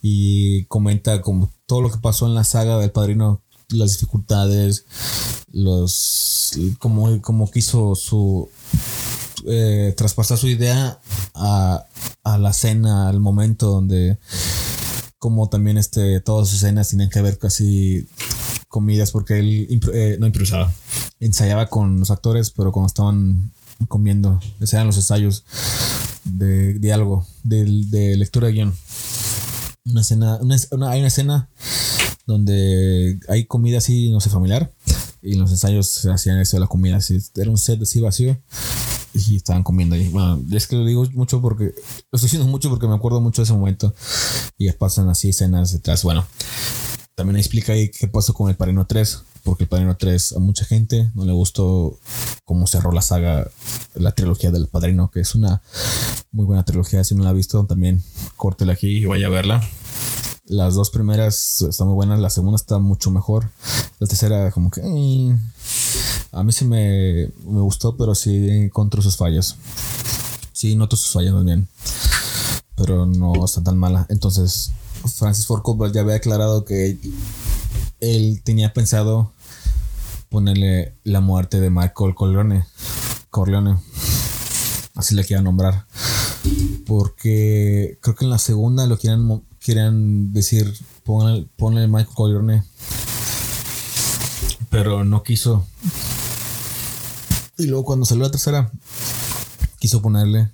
y 0.00 0.64
comenta 0.64 1.20
como 1.20 1.50
todo 1.66 1.82
lo 1.82 1.90
que 1.90 1.98
pasó 1.98 2.26
en 2.26 2.34
la 2.34 2.44
saga 2.44 2.78
del 2.78 2.90
padrino, 2.90 3.42
las 3.68 3.92
dificultades, 3.92 4.86
los 5.52 6.52
como, 6.78 7.20
como 7.20 7.50
quiso 7.50 7.94
su 7.94 8.48
eh, 9.46 9.94
traspasar 9.96 10.38
su 10.38 10.48
idea 10.48 10.98
a, 11.34 11.84
a 12.34 12.38
la 12.38 12.50
escena, 12.50 13.08
al 13.08 13.20
momento 13.20 13.70
donde 13.70 14.18
como 15.18 15.48
también 15.48 15.78
este 15.78 16.20
todas 16.20 16.48
sus 16.48 16.58
escenas 16.58 16.88
tienen 16.88 17.10
que 17.10 17.20
ver 17.20 17.38
casi 17.38 18.06
comidas 18.68 19.10
porque 19.10 19.38
él 19.38 19.80
eh, 19.92 20.16
no 20.20 20.26
improvisaba. 20.26 20.72
Ensayaba 21.20 21.66
con 21.66 21.98
los 21.98 22.10
actores, 22.10 22.50
pero 22.50 22.70
cuando 22.70 22.86
estaban 22.86 23.52
comiendo, 23.88 24.40
eran 24.60 24.86
los 24.86 24.96
ensayos 24.96 25.44
de 26.24 26.78
diálogo, 26.78 27.26
de, 27.42 27.64
de 27.88 28.16
lectura 28.16 28.48
de 28.48 28.52
guion. 28.52 28.74
Una 29.84 30.02
escena, 30.02 30.38
una, 30.40 30.90
hay 30.90 30.98
una 31.00 31.08
escena 31.08 31.48
donde 32.26 33.18
hay 33.28 33.46
comida 33.46 33.78
así, 33.78 34.10
no 34.10 34.20
sé, 34.20 34.28
familiar, 34.28 34.70
y 35.22 35.34
los 35.34 35.50
ensayos 35.50 35.88
se 35.88 36.10
hacían 36.10 36.38
eso 36.38 36.56
de 36.56 36.60
la 36.60 36.66
comida, 36.66 36.96
así, 36.96 37.18
era 37.36 37.50
un 37.50 37.58
set 37.58 37.80
así 37.82 38.00
vacío 38.00 38.38
y 39.14 39.36
estaban 39.36 39.62
comiendo 39.62 39.94
ahí. 39.94 40.08
Bueno, 40.08 40.40
es 40.52 40.66
que 40.66 40.76
lo 40.76 40.84
digo 40.84 41.06
mucho 41.14 41.40
porque 41.40 41.64
lo 41.64 42.16
estoy 42.16 42.26
diciendo 42.26 42.46
mucho 42.48 42.70
porque 42.70 42.86
me 42.86 42.94
acuerdo 42.94 43.20
mucho 43.20 43.42
de 43.42 43.44
ese 43.44 43.52
momento 43.52 43.94
y 44.56 44.70
pasan 44.72 45.08
así 45.08 45.30
escenas 45.30 45.72
detrás. 45.72 46.02
Bueno, 46.02 46.26
también 47.14 47.36
explica 47.36 47.72
ahí 47.72 47.90
qué 47.90 48.06
pasó 48.06 48.32
con 48.32 48.48
el 48.48 48.56
Padrino 48.56 48.86
3, 48.86 49.22
porque 49.42 49.64
el 49.64 49.68
Padrino 49.68 49.96
3 49.96 50.34
a 50.34 50.38
mucha 50.38 50.64
gente 50.64 51.10
no 51.14 51.24
le 51.24 51.32
gustó 51.32 51.98
cómo 52.44 52.66
cerró 52.68 52.92
la 52.92 53.02
saga, 53.02 53.50
la 53.94 54.12
trilogía 54.12 54.50
del 54.52 54.68
Padrino, 54.68 55.10
que 55.10 55.20
es 55.20 55.34
una 55.34 55.60
muy 56.30 56.44
buena 56.44 56.64
trilogía. 56.64 57.02
Si 57.02 57.16
no 57.16 57.24
la 57.24 57.30
ha 57.30 57.32
visto, 57.32 57.64
también 57.66 58.02
córtela 58.36 58.74
aquí 58.74 58.98
y 58.98 59.04
vaya 59.04 59.26
a 59.26 59.30
verla. 59.30 59.68
Las 60.44 60.76
dos 60.76 60.90
primeras 60.90 61.60
están 61.62 61.88
muy 61.88 61.96
buenas, 61.96 62.20
la 62.20 62.30
segunda 62.30 62.56
está 62.56 62.78
mucho 62.78 63.10
mejor. 63.10 63.50
La 63.98 64.06
tercera, 64.06 64.50
como 64.52 64.70
que. 64.70 64.80
eh, 64.82 65.36
a 66.32 66.42
mí 66.44 66.52
sí 66.52 66.64
me, 66.64 67.30
me 67.44 67.60
gustó, 67.60 67.96
pero 67.96 68.14
sí 68.14 68.48
encontró 68.48 69.02
sus 69.02 69.16
fallas. 69.16 69.56
Sí, 70.52 70.74
noto 70.74 70.96
sus 70.96 71.12
fallas 71.12 71.34
también. 71.34 71.68
Pero 72.76 73.06
no 73.06 73.44
está 73.44 73.62
tan 73.62 73.78
mala. 73.78 74.06
Entonces, 74.08 74.72
Francis 75.06 75.46
Ford 75.46 75.62
Coppola 75.62 75.92
ya 75.92 76.00
había 76.02 76.16
aclarado 76.16 76.64
que 76.64 76.98
él 78.00 78.42
tenía 78.44 78.72
pensado 78.72 79.32
ponerle 80.28 80.94
la 81.04 81.20
muerte 81.20 81.60
de 81.60 81.70
Michael 81.70 82.14
Corleone. 82.14 82.64
Corleone. 83.30 83.78
Así 84.94 85.14
le 85.14 85.22
quería 85.22 85.42
nombrar. 85.42 85.86
Porque 86.86 87.98
creo 88.00 88.14
que 88.14 88.24
en 88.24 88.30
la 88.30 88.38
segunda 88.38 88.86
lo 88.86 88.98
quieran, 88.98 89.44
quieran 89.60 90.32
decir, 90.32 90.72
ponle, 91.04 91.46
ponle 91.56 91.86
Michael 91.86 92.14
Corleone. 92.14 92.64
Pero 94.70 95.04
no 95.04 95.22
quiso. 95.22 95.66
Y 97.58 97.66
luego 97.66 97.84
cuando 97.84 98.06
salió 98.06 98.24
la 98.24 98.30
tercera, 98.30 98.70
quiso 99.78 100.00
ponerle 100.00 100.50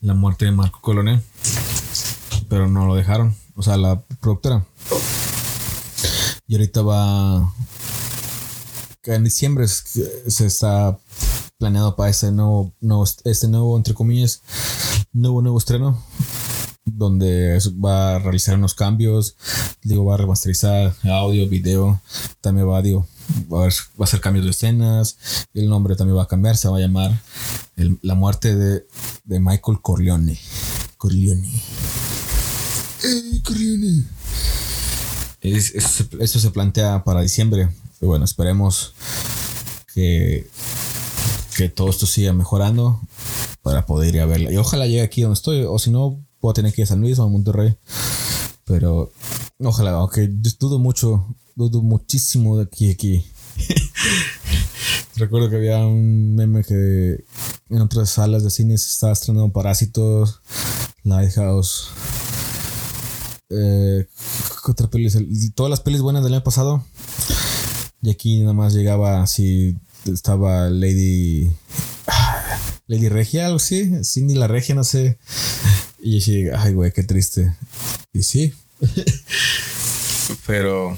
la 0.00 0.14
muerte 0.14 0.44
de 0.46 0.52
Marco 0.52 0.80
Corleone. 0.80 1.22
Pero 2.48 2.66
no 2.68 2.86
lo 2.86 2.94
dejaron. 2.94 3.36
O 3.54 3.62
sea, 3.62 3.76
la 3.76 4.00
productora. 4.20 4.64
Y 6.46 6.54
ahorita 6.54 6.82
va. 6.82 7.52
que 9.02 9.14
en 9.14 9.24
diciembre 9.24 9.66
se 9.68 10.46
está 10.46 10.98
planeado 11.58 11.94
para 11.96 12.10
este 12.10 12.30
nuevo, 12.32 12.72
nuevo- 12.80 13.04
este 13.24 13.48
nuevo, 13.48 13.76
entre 13.76 13.94
comillas, 13.94 14.42
nuevo, 15.12 15.40
nuevo 15.42 15.58
estreno. 15.58 16.02
Donde 16.84 17.58
va 17.84 18.16
a 18.16 18.18
realizar 18.18 18.56
unos 18.56 18.74
cambios. 18.74 19.36
Digo, 19.82 20.04
va 20.06 20.14
a 20.14 20.18
remasterizar 20.18 20.94
audio, 21.04 21.46
video. 21.48 22.00
También 22.40 22.68
va, 22.68 22.80
digo, 22.82 23.06
va 23.52 23.58
a, 23.58 23.60
haber- 23.62 23.74
va 23.98 24.00
a 24.00 24.04
hacer 24.04 24.20
cambios 24.20 24.44
de 24.44 24.50
escenas. 24.52 25.16
El 25.54 25.68
nombre 25.68 25.96
también 25.96 26.16
va 26.18 26.22
a 26.24 26.28
cambiar. 26.28 26.56
Se 26.56 26.68
va 26.68 26.76
a 26.78 26.80
llamar 26.80 27.20
el- 27.76 27.98
La 28.02 28.14
muerte 28.14 28.54
de, 28.56 28.86
de 29.24 29.40
Michael 29.40 29.78
Corleone. 29.82 30.38
Corleone. 30.96 31.62
¡Ey, 33.04 33.40
Corleone! 33.44 34.04
Es- 35.40 35.74
eso, 35.74 36.40
se, 36.40 36.50
plantea 36.50 37.04
para 37.04 37.20
diciembre. 37.22 37.68
Y 38.00 38.06
bueno, 38.06 38.24
esperemos 38.24 38.94
que, 39.94 40.48
que 41.56 41.68
todo 41.68 41.90
esto 41.90 42.06
siga 42.06 42.32
mejorando 42.32 43.00
para 43.62 43.86
poder 43.86 44.14
ir 44.14 44.20
a 44.20 44.26
verla. 44.26 44.52
Y 44.52 44.56
ojalá 44.56 44.86
llegue 44.86 45.02
aquí 45.02 45.22
donde 45.22 45.34
estoy. 45.34 45.64
O 45.68 45.78
si 45.78 45.90
no, 45.90 46.20
puedo 46.40 46.54
tener 46.54 46.72
que 46.72 46.82
ir 46.82 46.84
a 46.84 46.88
San 46.88 47.00
Luis 47.00 47.18
o 47.18 47.24
a 47.24 47.28
Monterrey. 47.28 47.76
Pero 48.64 49.12
ojalá, 49.60 49.92
aunque 49.92 50.28
dudo 50.28 50.78
mucho, 50.78 51.26
dudo 51.58 51.82
muchísimo 51.82 52.56
de 52.56 52.64
aquí 52.64 52.90
aquí. 52.90 53.26
Recuerdo 55.16 55.50
que 55.50 55.56
había 55.56 55.78
un 55.78 56.36
meme 56.36 56.62
que 56.62 57.24
en 57.68 57.80
otras 57.80 58.10
salas 58.10 58.44
de 58.44 58.50
cine 58.50 58.78
se 58.78 58.88
estaba 58.88 59.12
estrenando 59.12 59.52
Parásitos, 59.52 60.40
Lighthouse. 61.02 61.88
Eh, 63.50 64.06
¿qué 64.64 64.70
otra 64.70 64.88
Todas 65.56 65.70
las 65.70 65.80
pelis 65.80 66.00
buenas 66.00 66.22
del 66.22 66.34
año 66.34 66.44
pasado. 66.44 66.84
Y 68.02 68.10
aquí 68.10 68.40
nada 68.40 68.52
más 68.52 68.72
llegaba 68.72 69.20
así. 69.20 69.76
Estaba 70.04 70.70
Lady. 70.70 71.50
Lady 72.86 73.08
Regia, 73.08 73.46
algo 73.46 73.56
así. 73.56 73.90
Cindy 74.04 74.36
la 74.36 74.46
Regia, 74.46 74.76
no 74.76 74.84
sé. 74.84 75.18
Y 75.98 76.14
yo 76.14 76.24
sí, 76.24 76.44
ay, 76.56 76.72
güey, 76.72 76.92
qué 76.92 77.02
triste. 77.02 77.52
Y 78.12 78.22
sí. 78.22 78.54
Pero. 80.46 80.96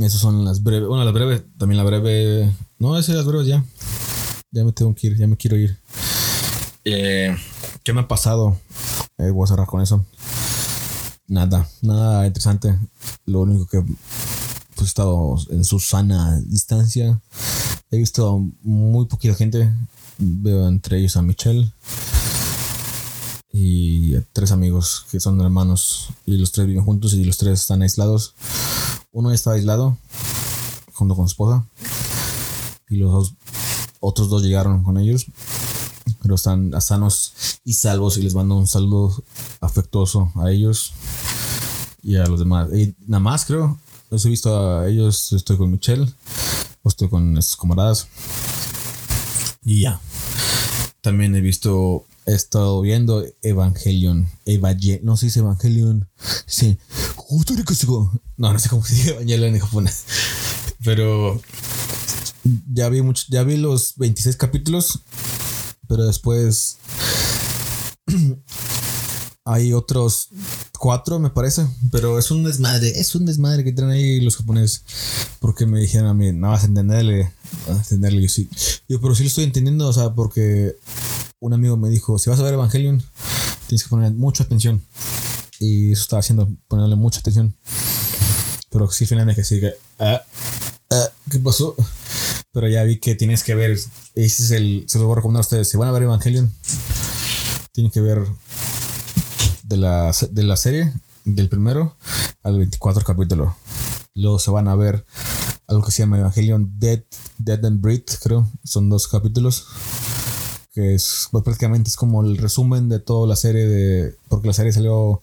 Esas 0.00 0.20
son 0.20 0.44
las 0.44 0.62
breves. 0.62 0.88
Bueno, 0.88 1.04
las 1.04 1.12
breves. 1.12 1.42
También 1.58 1.76
la 1.76 1.84
breve. 1.84 2.50
No, 2.78 2.98
esas 2.98 3.16
las 3.16 3.26
breves 3.26 3.46
ya. 3.46 3.64
Ya 4.50 4.64
me 4.64 4.72
tengo 4.72 4.94
que 4.94 5.08
ir, 5.08 5.16
ya 5.16 5.26
me 5.26 5.36
quiero 5.36 5.56
ir. 5.56 5.78
Eh, 6.84 7.36
¿Qué 7.84 7.92
me 7.92 8.00
ha 8.00 8.08
pasado? 8.08 8.58
Eh, 9.18 9.30
voy 9.30 9.44
a 9.44 9.48
cerrar 9.48 9.66
con 9.66 9.82
eso. 9.82 10.04
Nada, 11.26 11.68
nada 11.82 12.26
interesante. 12.26 12.76
Lo 13.26 13.40
único 13.40 13.66
que 13.66 13.82
pues, 13.82 14.80
he 14.80 14.84
estado 14.84 15.36
en 15.50 15.64
su 15.64 15.78
sana 15.78 16.40
distancia. 16.40 17.20
He 17.90 17.98
visto 17.98 18.38
muy 18.62 19.06
poquita 19.06 19.34
gente. 19.34 19.70
Veo 20.18 20.68
entre 20.68 20.98
ellos 20.98 21.16
a 21.16 21.22
Michelle 21.22 21.70
y 23.52 24.16
tres 24.32 24.52
amigos 24.52 25.06
que 25.10 25.20
son 25.20 25.40
hermanos 25.40 26.08
y 26.26 26.36
los 26.36 26.52
tres 26.52 26.66
viven 26.66 26.84
juntos 26.84 27.14
y 27.14 27.24
los 27.24 27.36
tres 27.36 27.60
están 27.60 27.82
aislados. 27.82 28.34
Uno 29.12 29.32
está 29.32 29.52
aislado 29.52 29.96
junto 30.92 31.16
con 31.16 31.26
su 31.28 31.32
esposa 31.32 31.66
y 32.88 32.96
los 32.96 33.10
dos- 33.12 33.34
otros 34.00 34.28
dos 34.28 34.42
llegaron 34.42 34.82
con 34.84 34.98
ellos, 34.98 35.26
pero 36.22 36.34
están 36.36 36.72
sanos 36.80 37.32
y 37.64 37.74
salvos 37.74 38.16
y 38.18 38.22
les 38.22 38.34
mando 38.34 38.56
un 38.56 38.66
saludo 38.66 39.22
afectuoso 39.60 40.32
a 40.36 40.50
ellos 40.50 40.92
y 42.02 42.16
a 42.16 42.26
los 42.26 42.38
demás. 42.38 42.68
Y 42.72 42.94
nada 43.06 43.20
más 43.20 43.44
creo, 43.44 43.78
los 44.10 44.24
he 44.24 44.28
visto 44.28 44.78
a 44.78 44.88
ellos, 44.88 45.32
estoy 45.32 45.56
con 45.56 45.70
Michelle, 45.70 46.12
o 46.82 46.88
estoy 46.88 47.08
con 47.08 47.40
sus 47.42 47.56
camaradas 47.56 48.08
y 49.62 49.82
ya. 49.82 50.00
También 51.02 51.34
he 51.34 51.40
visto, 51.40 52.06
he 52.26 52.34
estado 52.34 52.80
viendo 52.80 53.24
Evangelion. 53.42 54.28
Evangelion, 54.44 55.00
no 55.04 55.16
se 55.16 55.26
dice 55.26 55.40
Evangelion. 55.40 56.08
Sí. 56.46 56.78
No, 58.36 58.52
no 58.52 58.58
sé 58.58 58.68
cómo 58.68 58.84
se 58.84 58.94
dice 58.94 59.10
Evangelion 59.10 59.54
en 59.54 59.60
japonés. 59.60 60.04
Pero 60.84 61.40
ya 62.72 62.88
vi 62.88 63.02
mucho, 63.02 63.24
ya 63.28 63.42
vi 63.42 63.56
los 63.56 63.94
26 63.96 64.36
capítulos. 64.36 65.00
Pero 65.88 66.06
después 66.06 66.78
hay 69.44 69.72
otros 69.72 70.28
cuatro, 70.78 71.18
me 71.18 71.30
parece. 71.30 71.66
Pero 71.90 72.18
es 72.18 72.30
un 72.30 72.44
desmadre, 72.44 72.98
es 72.98 73.14
un 73.14 73.26
desmadre 73.26 73.64
que 73.64 73.72
traen 73.72 73.92
ahí 73.92 74.20
los 74.20 74.36
japoneses. 74.36 74.84
Porque 75.40 75.66
me 75.66 75.80
dijeron 75.80 76.08
a 76.08 76.14
mí, 76.14 76.32
no 76.32 76.48
vas 76.48 76.64
a 76.64 76.66
entenderle. 76.66 77.32
Vas 77.68 77.78
a 77.78 77.82
entenderle. 77.82 78.22
Yo 78.22 78.28
sí. 78.28 78.48
Yo, 78.88 79.00
pero 79.00 79.14
sí 79.14 79.22
lo 79.22 79.28
estoy 79.28 79.44
entendiendo, 79.44 79.88
o 79.88 79.92
sea, 79.92 80.14
porque 80.14 80.76
un 81.40 81.54
amigo 81.54 81.76
me 81.76 81.88
dijo, 81.88 82.18
si 82.18 82.30
vas 82.30 82.38
a 82.38 82.42
ver 82.42 82.54
Evangelion, 82.54 83.02
tienes 83.66 83.82
que 83.82 83.88
poner 83.88 84.12
mucha 84.12 84.44
atención. 84.44 84.82
Y 85.58 85.92
eso 85.92 86.02
estaba 86.02 86.20
haciendo, 86.20 86.48
ponerle 86.68 86.96
mucha 86.96 87.20
atención. 87.20 87.56
Pero 88.70 88.90
sí, 88.90 89.06
finalmente 89.06 89.40
que 89.40 89.44
sí, 89.44 89.60
que, 89.60 89.72
ah, 89.98 90.22
ah, 90.90 91.08
¿qué 91.30 91.38
pasó? 91.38 91.74
Pero 92.52 92.68
ya 92.68 92.84
vi 92.84 92.98
que 92.98 93.14
tienes 93.14 93.42
que 93.42 93.54
ver, 93.54 93.72
ese 93.72 93.90
es 94.14 94.50
el, 94.50 94.84
se 94.86 94.98
lo 94.98 95.06
voy 95.06 95.14
a 95.14 95.16
recomendar 95.16 95.40
a 95.40 95.46
ustedes, 95.46 95.68
si 95.68 95.76
van 95.76 95.88
a 95.88 95.92
ver 95.92 96.02
Evangelion, 96.02 96.52
tienen 97.72 97.90
que 97.90 98.00
ver 98.00 98.24
de 99.64 99.76
la, 99.76 100.14
de 100.30 100.42
la 100.42 100.56
serie, 100.56 100.92
del 101.24 101.48
primero 101.48 101.96
al 102.42 102.58
24 102.58 103.04
capítulo. 103.04 103.56
Luego 104.14 104.38
se 104.38 104.50
van 104.50 104.68
a 104.68 104.74
ver 104.74 105.04
algo 105.68 105.84
que 105.84 105.92
se 105.92 106.02
llama 106.02 106.18
Evangelion 106.18 106.72
Dead, 106.78 107.04
Dead 107.38 107.64
and 107.64 107.80
Breathe, 107.80 108.06
creo. 108.22 108.50
Son 108.64 108.88
dos 108.88 109.06
capítulos. 109.06 109.66
Que 110.72 110.94
es 110.94 111.28
pues, 111.32 111.42
prácticamente 111.44 111.90
es 111.90 111.96
como 111.96 112.22
el 112.22 112.36
resumen 112.36 112.88
de 112.88 113.00
toda 113.00 113.26
la 113.26 113.36
serie 113.36 113.66
de. 113.66 114.14
Porque 114.28 114.46
la 114.48 114.52
serie 114.54 114.72
salió 114.72 115.20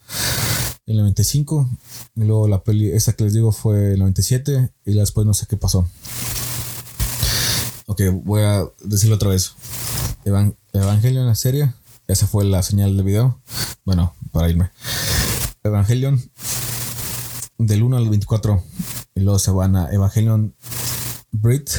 en 0.86 0.94
el 0.96 0.98
95. 1.00 1.70
Y 2.16 2.24
luego 2.24 2.48
la 2.48 2.64
peli, 2.64 2.92
esa 2.92 3.14
que 3.14 3.24
les 3.24 3.34
digo 3.34 3.52
fue 3.52 3.94
el 3.94 4.00
97. 4.00 4.70
Y 4.86 4.94
después 4.94 5.26
no 5.26 5.34
sé 5.34 5.46
qué 5.50 5.56
pasó. 5.58 5.88
Ok, 7.86 8.02
voy 8.26 8.42
a 8.42 8.66
decirlo 8.84 9.16
otra 9.16 9.30
vez. 9.30 9.54
Evan- 10.26 10.56
Evangelion, 10.74 11.26
la 11.26 11.36
serie. 11.36 11.74
Esa 12.08 12.28
fue 12.28 12.44
la 12.46 12.62
señal 12.64 12.98
de 12.98 13.04
video. 13.04 13.40
Bueno, 13.86 14.14
para 14.32 14.50
irme. 14.50 14.70
Evangelion 15.64 16.22
del 17.58 17.84
1 17.84 17.98
al 17.98 18.10
24. 18.10 18.62
Y 19.16 19.22
luego 19.22 19.40
se 19.40 19.52
van 19.52 19.76
a 19.78 19.90
Evangelion 19.92 20.54
Brit. 21.32 21.70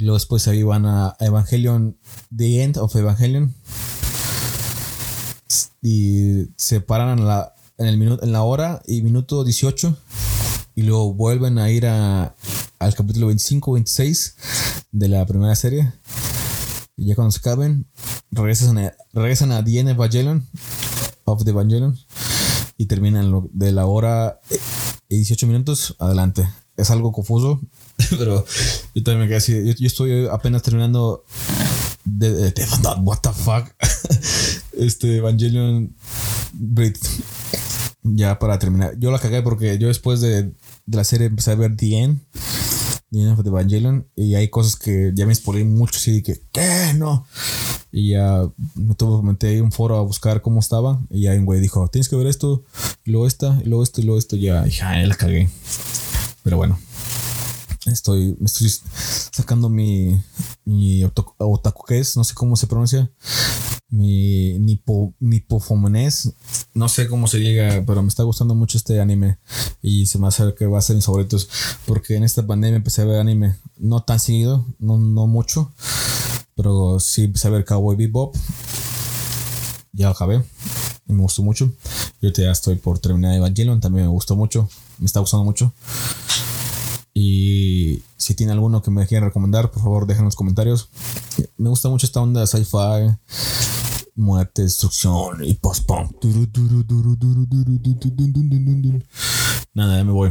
Luego 0.00 0.14
después 0.14 0.46
ahí 0.46 0.62
van 0.62 0.86
a 0.86 1.16
Evangelion 1.18 1.98
The 2.36 2.62
End 2.62 2.78
of 2.78 2.94
Evangelion. 2.94 3.52
Y 5.82 6.46
se 6.56 6.80
paran 6.80 7.18
en 7.18 7.26
la, 7.26 7.54
en 7.78 7.86
el 7.86 7.98
minuto, 7.98 8.22
en 8.24 8.30
la 8.32 8.42
hora 8.42 8.80
y 8.86 9.02
minuto 9.02 9.42
18. 9.42 9.96
Y 10.76 10.82
luego 10.82 11.12
vuelven 11.14 11.58
a 11.58 11.70
ir 11.70 11.86
a, 11.86 12.36
al 12.78 12.94
capítulo 12.94 13.26
25 13.26 13.72
26 13.72 14.36
de 14.92 15.08
la 15.08 15.26
primera 15.26 15.56
serie. 15.56 15.92
Y 16.96 17.06
ya 17.06 17.16
cuando 17.16 17.32
se 17.32 17.38
acaben, 17.38 17.86
regresan 18.30 18.78
a, 18.78 18.92
regresan 19.12 19.50
a 19.50 19.64
The 19.64 19.80
End 19.80 19.88
Evangelion 19.90 20.46
of 21.24 21.42
the 21.44 21.50
Evangelion 21.50 21.98
y 22.76 22.86
terminan 22.86 23.32
lo- 23.32 23.50
de 23.52 23.72
la 23.72 23.86
hora 23.86 24.40
y 25.08 25.16
18 25.16 25.46
minutos, 25.48 25.96
adelante. 25.98 26.48
Es 26.76 26.90
algo 26.92 27.10
confuso, 27.10 27.60
pero 28.18 28.44
yo 28.94 29.02
también 29.02 29.20
me 29.20 29.26
quedé 29.26 29.36
así. 29.36 29.74
Yo, 29.78 29.86
estoy 29.86 30.26
apenas 30.30 30.62
terminando 30.62 31.24
de, 32.04 32.32
de, 32.32 32.50
de- 32.52 32.66
what 33.02 33.18
the 33.22 33.30
fuck. 33.30 33.68
este 34.78 35.16
Evangelion 35.16 35.94
Brit. 36.52 36.98
Ya 38.02 38.38
para 38.38 38.58
terminar. 38.58 38.94
Yo 38.98 39.10
la 39.10 39.18
cagué 39.18 39.42
porque 39.42 39.78
yo 39.78 39.88
después 39.88 40.20
de, 40.20 40.44
de 40.44 40.96
la 40.96 41.04
serie 41.04 41.26
empecé 41.26 41.50
a 41.50 41.56
ver 41.56 41.76
The 41.76 41.98
End. 41.98 42.20
The 43.10 43.20
End 43.20 43.46
Evangelion. 43.46 44.06
Y 44.16 44.34
hay 44.34 44.48
cosas 44.48 44.76
que 44.76 45.10
ya 45.14 45.26
me 45.26 45.34
spoilé 45.34 45.64
mucho. 45.64 45.96
Así 45.96 46.22
que, 46.22 46.40
¿qué? 46.52 46.94
No. 46.96 47.26
Y 47.90 48.10
ya 48.10 48.46
me 48.74 48.94
tuve, 48.94 49.22
me 49.22 49.32
metí 49.32 49.46
ahí 49.46 49.60
un 49.60 49.72
foro 49.72 49.96
a 49.96 50.02
buscar 50.02 50.40
cómo 50.40 50.60
estaba. 50.60 51.00
Y 51.10 51.22
ya 51.22 51.32
un 51.32 51.44
güey 51.44 51.60
dijo, 51.60 51.88
tienes 51.88 52.08
que 52.08 52.16
ver 52.16 52.26
esto, 52.26 52.64
y 53.04 53.10
luego 53.10 53.26
esta, 53.26 53.58
y 53.64 53.68
luego 53.68 53.82
esto, 53.82 54.00
y 54.00 54.04
luego 54.04 54.18
esto. 54.18 54.36
Ya, 54.36 54.66
y 54.66 54.70
ya 54.70 54.94
la 55.06 55.14
cagué. 55.16 55.48
Pero 56.42 56.56
bueno. 56.58 56.78
Estoy, 57.92 58.36
estoy 58.44 58.70
sacando 59.32 59.68
mi, 59.68 60.22
mi 60.64 61.02
otaku- 61.02 61.34
otakuques, 61.38 62.16
no 62.16 62.24
sé 62.24 62.34
cómo 62.34 62.56
se 62.56 62.66
pronuncia. 62.66 63.10
Mi 63.90 64.58
nipo, 64.58 65.14
nipofomenés, 65.18 66.32
no 66.74 66.88
sé 66.90 67.08
cómo 67.08 67.26
se 67.26 67.38
llega, 67.40 67.82
pero 67.86 68.02
me 68.02 68.08
está 68.08 68.22
gustando 68.22 68.54
mucho 68.54 68.76
este 68.76 69.00
anime. 69.00 69.38
Y 69.80 70.06
se 70.06 70.18
me 70.18 70.26
hace 70.28 70.54
que 70.54 70.66
va 70.66 70.78
a 70.78 70.82
ser 70.82 70.96
mis 70.96 71.06
favoritos. 71.06 71.48
Porque 71.86 72.16
en 72.16 72.24
esta 72.24 72.46
pandemia 72.46 72.76
empecé 72.76 73.02
a 73.02 73.06
ver 73.06 73.18
anime, 73.18 73.56
no 73.78 74.02
tan 74.02 74.20
seguido, 74.20 74.66
no, 74.78 74.98
no 74.98 75.26
mucho. 75.26 75.72
Pero 76.54 77.00
sí 77.00 77.24
empecé 77.24 77.48
a 77.48 77.52
ver 77.52 77.64
Cowboy 77.64 77.96
Bebop. 77.96 78.36
Ya 79.92 80.06
lo 80.06 80.12
acabé. 80.12 80.44
Y 81.08 81.12
me 81.14 81.22
gustó 81.22 81.42
mucho. 81.42 81.72
Y 82.20 82.26
ahorita 82.26 82.42
ya 82.42 82.50
estoy 82.50 82.74
por 82.76 82.98
terminar 82.98 83.34
Evangelion. 83.34 83.80
También 83.80 84.06
me 84.06 84.12
gustó 84.12 84.36
mucho. 84.36 84.68
Me 84.98 85.06
está 85.06 85.20
gustando 85.20 85.44
mucho. 85.44 85.72
Y 87.20 88.04
si 88.16 88.36
tiene 88.36 88.52
alguno 88.52 88.80
que 88.80 88.92
me 88.92 89.04
quieran 89.08 89.26
recomendar, 89.28 89.72
por 89.72 89.82
favor, 89.82 90.06
dejen 90.06 90.20
en 90.20 90.26
los 90.26 90.36
comentarios. 90.36 90.88
Me 91.56 91.68
gusta 91.68 91.88
mucho 91.88 92.06
esta 92.06 92.20
onda 92.20 92.46
sci-fi, 92.46 93.12
muerte, 94.14 94.62
destrucción 94.62 95.42
y 95.42 95.54
post-punk. 95.54 96.12
Nada, 99.74 99.96
ya 99.96 100.04
me 100.04 100.12
voy. 100.12 100.30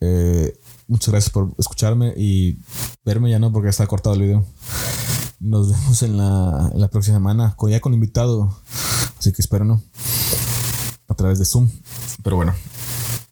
Eh, 0.00 0.54
muchas 0.88 1.08
gracias 1.08 1.32
por 1.32 1.54
escucharme 1.56 2.12
y 2.18 2.58
verme 3.02 3.30
ya 3.30 3.38
no, 3.38 3.50
porque 3.50 3.70
está 3.70 3.86
cortado 3.86 4.14
el 4.14 4.20
video. 4.20 4.44
Nos 5.40 5.70
vemos 5.70 6.02
en 6.02 6.18
la, 6.18 6.70
la 6.74 6.88
próxima 6.88 7.16
semana, 7.16 7.54
con, 7.56 7.70
ya 7.70 7.80
con 7.80 7.94
invitado. 7.94 8.54
Así 9.18 9.32
que 9.32 9.40
espero, 9.40 9.64
¿no? 9.64 9.82
A 11.08 11.14
través 11.14 11.38
de 11.38 11.46
Zoom. 11.46 11.70
Pero 12.22 12.36
bueno, 12.36 12.52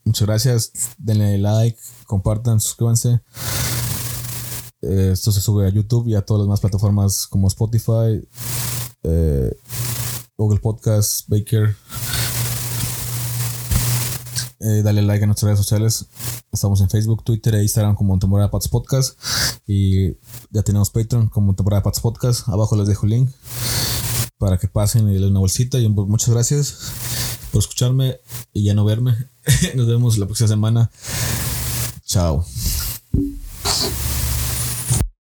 muchas 0.03 0.27
gracias. 0.27 0.71
Denle 0.97 1.37
like, 1.37 1.77
compartan, 2.05 2.59
suscríbanse. 2.59 3.21
Eh, 4.81 5.11
esto 5.13 5.31
se 5.31 5.41
sube 5.41 5.65
a 5.65 5.69
YouTube 5.69 6.07
y 6.07 6.15
a 6.15 6.21
todas 6.21 6.39
las 6.39 6.47
demás 6.47 6.59
plataformas 6.59 7.25
como 7.27 7.47
Spotify, 7.47 8.21
eh, 9.03 9.57
Google 10.37 10.59
Podcast, 10.59 11.27
Baker. 11.27 11.75
Eh, 14.59 14.81
dale 14.83 15.01
like 15.01 15.23
a 15.23 15.27
nuestras 15.27 15.47
redes 15.47 15.59
sociales. 15.59 16.05
Estamos 16.51 16.81
en 16.81 16.89
Facebook, 16.89 17.23
Twitter 17.23 17.55
e 17.55 17.63
Instagram 17.63 17.95
como 17.95 18.17
Temporada 18.19 18.51
Pats 18.51 18.67
Podcast. 18.67 19.19
Y 19.67 20.13
ya 20.51 20.63
tenemos 20.63 20.89
Patreon 20.89 21.29
como 21.29 21.55
Temporada 21.55 21.83
Pats 21.83 21.99
Podcast. 21.99 22.47
Abajo 22.47 22.75
les 22.75 22.87
dejo 22.87 23.05
el 23.05 23.11
link 23.11 23.29
para 24.37 24.57
que 24.57 24.67
pasen 24.67 25.09
y 25.09 25.15
den 25.15 25.31
una 25.31 25.39
bolsita. 25.39 25.79
Y 25.79 25.89
muchas 25.89 26.29
gracias 26.29 27.42
por 27.53 27.61
escucharme 27.61 28.19
y 28.51 28.63
ya 28.63 28.73
no 28.73 28.83
verme. 28.83 29.15
Nos 29.75 29.87
vemos 29.87 30.17
la 30.17 30.25
próxima 30.25 30.49
semana. 30.49 30.91
Chao. 32.03 32.43